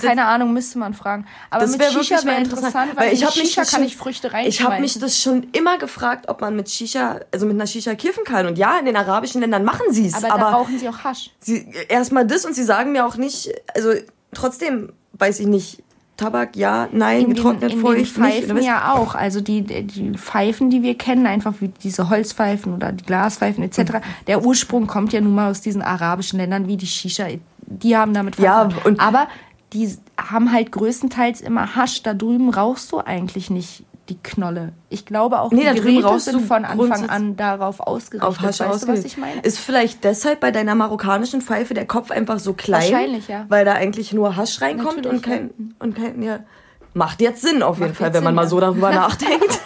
[0.00, 1.26] Keine Ahnung, müsste man fragen.
[1.50, 4.48] Aber das mit Shisha wäre interessant, weil, weil ich mit Shisha kann ich Früchte reinschmeißen.
[4.48, 7.94] Ich habe mich das schon immer gefragt, ob man mit Shisha, also mit einer Shisha
[7.94, 8.46] kiffen kann.
[8.46, 10.14] Und ja, in den arabischen Ländern machen sie es.
[10.14, 11.30] Aber, aber da rauchen sie auch Hasch.
[11.88, 13.92] Erstmal das und sie sagen mir auch nicht, also
[14.32, 15.82] trotzdem weiß ich nicht,
[16.16, 19.14] Tabak, ja, nein, in getrocknet, den, feucht, in Pfeifen nicht, ja auch.
[19.14, 23.78] Also die, die Pfeifen, die wir kennen, einfach wie diese Holzpfeifen oder die Glaspfeifen etc.,
[23.78, 24.00] mhm.
[24.26, 27.26] der Ursprung kommt ja nun mal aus diesen arabischen Ländern wie die Shisha.
[27.66, 29.26] Die haben damit Ja, und Aber
[29.72, 32.02] die haben halt größtenteils immer Hasch.
[32.02, 34.74] Da drüben rauchst du eigentlich nicht die Knolle.
[34.90, 38.28] Ich glaube auch, nee, die Geräte sind von Anfang an darauf ausgerichtet.
[38.28, 39.40] Auf Hasch weißt du, was ich meine?
[39.40, 42.82] Ist vielleicht deshalb bei deiner marokkanischen Pfeife der Kopf einfach so klein?
[42.82, 43.46] Wahrscheinlich, ja.
[43.48, 46.40] Weil da eigentlich nur Hasch reinkommt und kein, und kein, ja.
[46.92, 49.60] Macht jetzt Sinn auf jeden Macht Fall, wenn man Sinn, mal so darüber nachdenkt.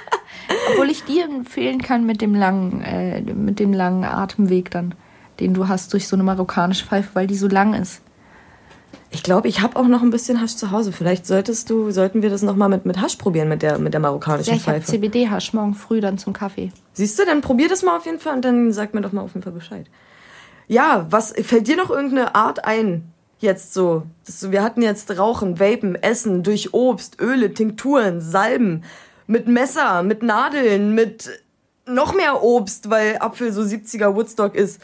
[0.72, 4.94] Obwohl ich dir empfehlen kann mit dem langen, äh, mit dem langen Atemweg dann,
[5.40, 8.02] den du hast durch so eine marokkanische Pfeife, weil die so lang ist.
[9.14, 10.90] Ich glaube, ich habe auch noch ein bisschen Hasch zu Hause.
[10.90, 13.92] Vielleicht solltest du, sollten wir das noch mal mit, mit Hasch probieren, mit der, mit
[13.92, 14.86] der marokkanischen ja, ich Pfeife.
[14.86, 16.72] CBD-Hasch morgen früh dann zum Kaffee.
[16.94, 19.20] Siehst du, dann probier das mal auf jeden Fall und dann sag mir doch mal
[19.20, 19.86] auf jeden Fall Bescheid.
[20.66, 23.12] Ja, was fällt dir noch irgendeine Art ein?
[23.38, 24.04] Jetzt so.
[24.24, 28.82] Das, wir hatten jetzt Rauchen, Vapen, Essen durch Obst, Öle, Tinkturen, Salben,
[29.26, 31.28] mit Messer, mit Nadeln, mit
[31.84, 34.80] noch mehr Obst, weil Apfel so 70er Woodstock ist.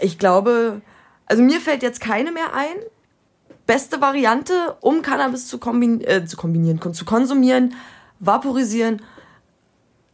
[0.00, 0.82] Ich glaube,
[1.24, 2.76] also mir fällt jetzt keine mehr ein
[3.66, 7.74] beste Variante, um Cannabis zu, kombin äh, zu kombinieren, zu konsumieren,
[8.20, 9.02] vaporisieren.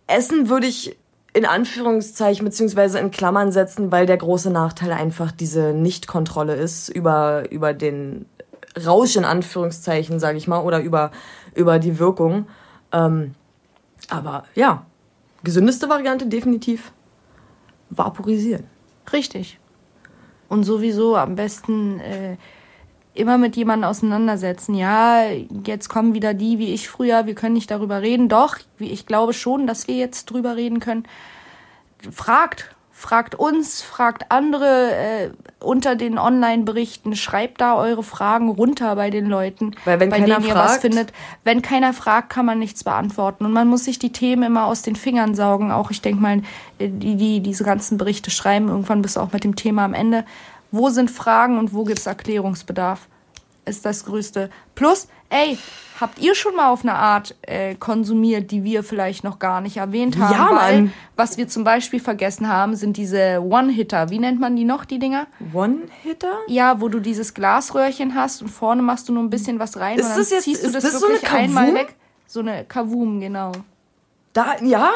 [0.07, 0.97] Essen würde ich
[1.35, 7.51] in Anführungszeichen beziehungsweise in Klammern setzen, weil der große Nachteil einfach diese Nichtkontrolle ist über,
[7.51, 8.27] über den
[8.85, 11.11] Rausch in Anführungszeichen, sage ich mal, oder über,
[11.55, 12.47] über die Wirkung.
[12.93, 13.35] Ähm,
[14.09, 14.85] aber ja,
[15.43, 16.93] gesündeste Variante definitiv
[17.91, 18.65] vaporisieren.
[19.13, 19.59] Richtig.
[20.49, 22.37] Und sowieso am besten äh,
[23.15, 24.75] immer mit jemandem auseinandersetzen.
[24.75, 25.25] Ja,
[25.67, 28.29] jetzt kommen wieder die wie ich früher, wir können nicht darüber reden.
[28.29, 31.05] Doch, ich glaube schon, dass wir jetzt drüber reden können.
[32.11, 39.11] Fragt, fragt uns, fragt andere äh, unter den Online-Berichten, schreibt da eure Fragen runter bei
[39.11, 41.13] den Leuten, Weil wenn bei keiner denen ihr fragt- was findet.
[41.45, 43.45] Wenn keiner fragt, kann man nichts beantworten.
[43.45, 45.71] Und man muss sich die Themen immer aus den Fingern saugen.
[45.71, 46.39] Auch ich denke mal,
[46.79, 49.95] äh, die, die diese ganzen Berichte schreiben, irgendwann bist du auch mit dem Thema am
[49.95, 50.25] Ende.
[50.73, 53.07] Wo sind Fragen und wo gibt's Erklärungsbedarf?
[53.65, 54.51] Ist das Größte.
[54.75, 55.57] Plus, ey,
[56.01, 59.77] habt ihr schon mal auf eine Art äh, konsumiert, die wir vielleicht noch gar nicht
[59.77, 60.33] erwähnt haben?
[60.35, 60.93] Ja, weil, Mann.
[61.15, 64.11] was wir zum Beispiel vergessen haben, sind diese One-Hitter.
[64.11, 65.29] Wie nennt man die noch, die Dinger?
[65.53, 66.39] One-Hitter?
[66.49, 69.97] Ja, wo du dieses Glasröhrchen hast und vorne machst du nur ein bisschen was rein
[69.97, 71.77] Ist und dann das jetzt- ziehst du das, das so eine wirklich einmal Kavum?
[71.79, 71.95] weg.
[72.27, 73.53] So eine Kavum, genau.
[74.33, 74.91] Da, ja.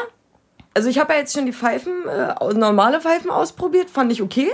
[0.73, 4.51] Also ich habe ja jetzt schon die Pfeifen, äh, normale Pfeifen ausprobiert, fand ich okay.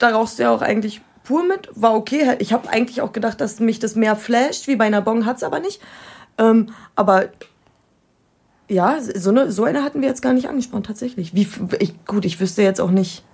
[0.00, 2.34] Da rauchst du ja auch eigentlich pur mit, war okay.
[2.40, 5.44] Ich habe eigentlich auch gedacht, dass mich das mehr flasht, wie bei einer Bong hat's
[5.44, 5.80] aber nicht.
[6.38, 7.28] Ähm, aber
[8.68, 11.34] ja, so eine, so eine hatten wir jetzt gar nicht angesprochen, tatsächlich.
[11.34, 11.46] Wie,
[11.78, 13.24] ich, gut, ich wüsste jetzt auch nicht.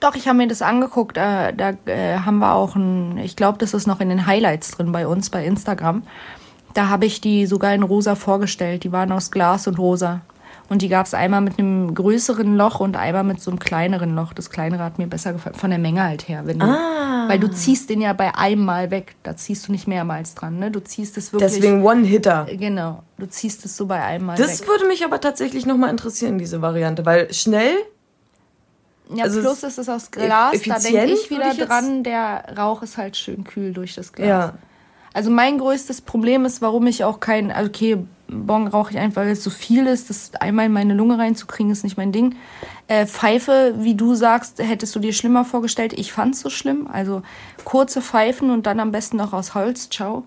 [0.00, 1.16] Doch, ich habe mir das angeguckt.
[1.16, 4.72] Äh, da äh, haben wir auch ein, ich glaube, das ist noch in den Highlights
[4.72, 6.02] drin bei uns bei Instagram.
[6.74, 8.84] Da habe ich die sogar in rosa vorgestellt.
[8.84, 10.20] Die waren aus Glas und rosa.
[10.68, 14.16] Und die gab es einmal mit einem größeren Loch und einmal mit so einem kleineren
[14.16, 14.32] Loch.
[14.32, 16.42] Das kleinere hat mir besser gefallen, von der Menge halt her.
[16.44, 19.14] Wenn du, Weil du ziehst den ja bei einem Mal weg.
[19.22, 20.58] Da ziehst du nicht mehrmals dran.
[20.58, 20.72] Ne?
[20.72, 21.52] Du ziehst es wirklich.
[21.52, 22.46] Deswegen One-Hitter.
[22.58, 23.04] Genau.
[23.16, 24.68] Du ziehst es so bei einem Mal Das weg.
[24.68, 27.06] würde mich aber tatsächlich nochmal interessieren, diese Variante.
[27.06, 27.74] Weil schnell,
[29.14, 30.60] Ja, also plus ist es aus Glas.
[30.64, 34.26] Da denke ich wieder ich dran, der Rauch ist halt schön kühl durch das Glas.
[34.28, 34.54] ja.
[35.14, 37.96] Also mein größtes Problem ist, warum ich auch kein, okay,
[38.28, 41.70] Bon rauche ich einfach, weil es so viel ist, das einmal in meine Lunge reinzukriegen,
[41.70, 42.34] ist nicht mein Ding.
[42.88, 45.92] Äh, Pfeife, wie du sagst, hättest du dir schlimmer vorgestellt.
[45.92, 46.88] Ich fand's so schlimm.
[46.92, 47.22] Also
[47.64, 50.24] kurze Pfeifen und dann am besten noch aus Holz, ciao.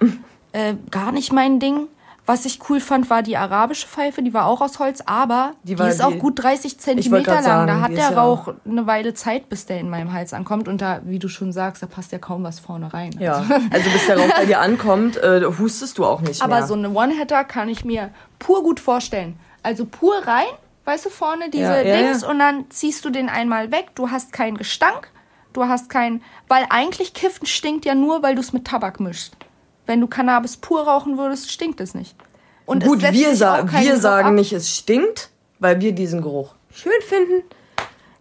[0.52, 1.88] äh, gar nicht mein Ding.
[2.26, 5.76] Was ich cool fand, war die arabische Pfeife, die war auch aus Holz, aber Die
[5.76, 7.24] die, ist auch die- gut 30 Ich Zentimeter lang.
[7.24, 10.32] grad da sagen, hat der ja- Rauch eine Weile Zeit, bis der in meinem Hals
[10.34, 10.66] ankommt.
[10.66, 13.12] Und da, wie du schon sagst, da passt ja kaum was vorne rein.
[13.20, 16.66] Ja, also bis der Rauch bei dir ankommt, äh, hustest du auch nicht Aber mehr.
[16.66, 18.10] so eine One-Hitter kann ich mir
[18.40, 19.38] pur gut vorstellen.
[19.62, 20.46] Also pur rein,
[20.84, 23.90] weißt du, vorne diese Ja, ja, Dings und dann ziehst du den einmal weg.
[23.94, 25.10] Du hast keinen Gestank,
[25.52, 26.22] du hast keinen.
[26.48, 29.36] Weil eigentlich Kiffen stinkt ja nur, weil du es mit Tabak mischst.
[29.86, 32.14] Wenn du Cannabis pur rauchen würdest, stinkt es nicht.
[32.64, 37.44] Und Gut, wir, sa wir sagen nicht, es stinkt, weil wir diesen Geruch schön finden.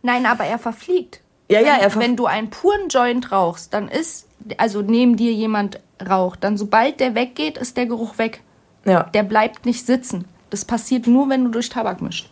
[0.03, 1.21] Nein, aber er verfliegt.
[1.49, 5.17] Ja, ja, wenn, er verf- Wenn du einen puren Joint rauchst, dann ist, also neben
[5.17, 8.41] dir jemand raucht, dann sobald der weggeht, ist der Geruch weg.
[8.85, 9.03] Ja.
[9.13, 10.25] Der bleibt nicht sitzen.
[10.51, 12.29] Das passiert nur, wenn du durch Tabak mischst.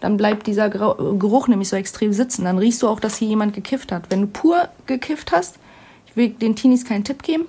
[0.00, 2.44] Dann bleibt dieser Geruch nämlich so extrem sitzen.
[2.44, 4.04] Dann riechst du auch, dass hier jemand gekifft hat.
[4.10, 5.56] Wenn du pur gekifft hast,
[6.06, 7.46] ich will den Teenies keinen Tipp geben,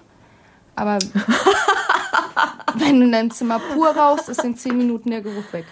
[0.80, 1.00] aber
[2.76, 5.66] wenn du in deinem Zimmer pur rauchst, ist in 10 Minuten der Geruch weg.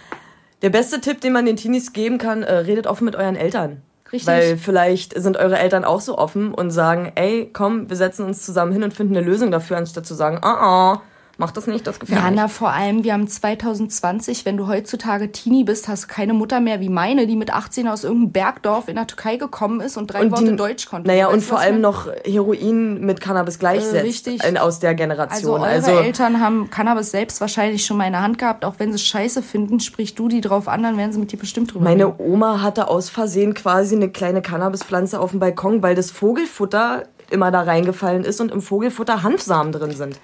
[0.61, 3.81] Der beste Tipp, den man den Teenies geben kann, äh, redet offen mit euren Eltern.
[4.11, 4.27] Richtig.
[4.27, 8.45] Weil vielleicht sind eure Eltern auch so offen und sagen, ey, komm, wir setzen uns
[8.45, 11.01] zusammen hin und finden eine Lösung dafür, anstatt zu sagen, ah, ah,
[11.37, 12.35] mach das nicht, das gefällt Ja, mir.
[12.35, 16.59] na, vor allem, wir haben 2020, wenn du heutzutage Teenie bist, hast du keine Mutter
[16.59, 20.07] mehr wie meine, die mit 18 aus irgendeinem Bergdorf in der Türkei gekommen ist und
[20.07, 21.07] drei Und Worte die- Deutsch konnte.
[21.07, 24.03] Naja, Weißt und vor allem noch Heroin mit Cannabis gleichsetzt.
[24.05, 24.43] richtig.
[24.43, 25.61] in- aus der Also Generation.
[25.61, 28.65] eure Also, Eltern haben Cannabis selbst wahrscheinlich schon mal in der Hand gehabt.
[28.65, 31.37] Auch wenn sie scheiße finden, sprich du die drauf an, dann werden sie mit dir
[31.37, 31.99] bestimmt drüber reden.
[31.99, 37.03] meine Oma hatte aus Versehen quasi eine kleine Cannabispflanze auf dem Balkon, weil das Vogelfutter
[37.29, 40.19] immer da reingefallen ist und im Vogelfutter Hanfsamen drin sind.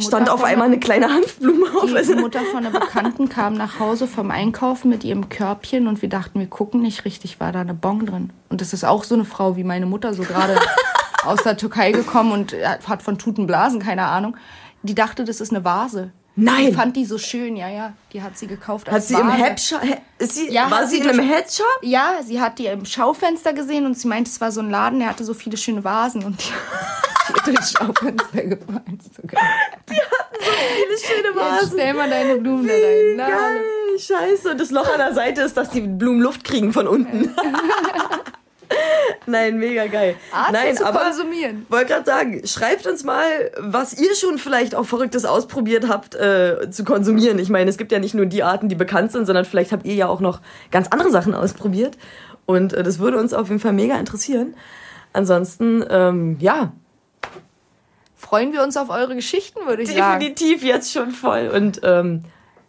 [0.00, 1.86] Stand auf einmal eine kleine Hanfblume auf.
[1.86, 6.08] Die Mutter von einer Bekannten kam nach Hause vom Einkaufen mit ihrem Körbchen und wir
[6.08, 8.30] dachten, wir gucken nicht richtig, war da eine Bon drin.
[8.48, 10.58] Und das ist auch so eine Frau wie meine Mutter, so gerade
[11.24, 12.54] aus der Türkei gekommen und
[12.86, 14.36] hat von Tutenblasen, keine Ahnung.
[14.82, 16.10] Die dachte, das ist eine Vase.
[16.38, 16.66] Nein.
[16.66, 17.94] Die fand die so schön, ja, ja.
[18.12, 19.42] Die hat sie gekauft Hat als sie im Vase.
[19.42, 19.80] Headshot,
[20.18, 21.66] ist sie, Ja, war sie in einem Headshot?
[21.80, 24.98] Ja, sie hat die im Schaufenster gesehen und sie meinte, es war so ein Laden,
[24.98, 26.52] der hatte so viele schöne Vasen und die,
[27.28, 28.98] die hat durchs Schaufenster gefallen.
[29.00, 29.40] So geil.
[29.86, 31.70] Viele schöne Jetzt Vasen.
[31.78, 33.16] stell mal deine Blumen da Wie rein.
[33.16, 33.60] Na, geil,
[33.98, 34.50] scheiße.
[34.52, 37.34] Und das Loch an der Seite ist, dass die Blumen Luft kriegen von unten.
[39.26, 40.16] Nein, mega geil.
[40.32, 41.66] Art Nein, zu aber konsumieren.
[41.68, 46.70] wollte gerade sagen, schreibt uns mal, was ihr schon vielleicht auch Verrücktes ausprobiert habt äh,
[46.70, 47.38] zu konsumieren.
[47.38, 49.84] Ich meine, es gibt ja nicht nur die Arten, die bekannt sind, sondern vielleicht habt
[49.86, 50.40] ihr ja auch noch
[50.70, 51.96] ganz andere Sachen ausprobiert.
[52.44, 54.54] Und äh, das würde uns auf jeden Fall mega interessieren.
[55.12, 56.72] Ansonsten, ähm, ja,
[58.16, 60.18] Freuen wir uns auf eure Geschichten, würde ich sagen.
[60.20, 61.50] definitiv jetzt schon voll.
[61.54, 62.24] Und ähm,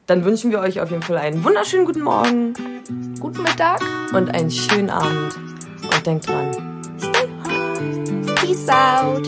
[0.05, 2.53] dann wünschen wir euch auf jeden Fall einen wunderschönen guten Morgen
[3.19, 3.81] Guten Mittag.
[4.13, 5.35] und einen schönen Abend.
[5.83, 6.81] Und denkt dran,
[8.35, 9.27] Peace out.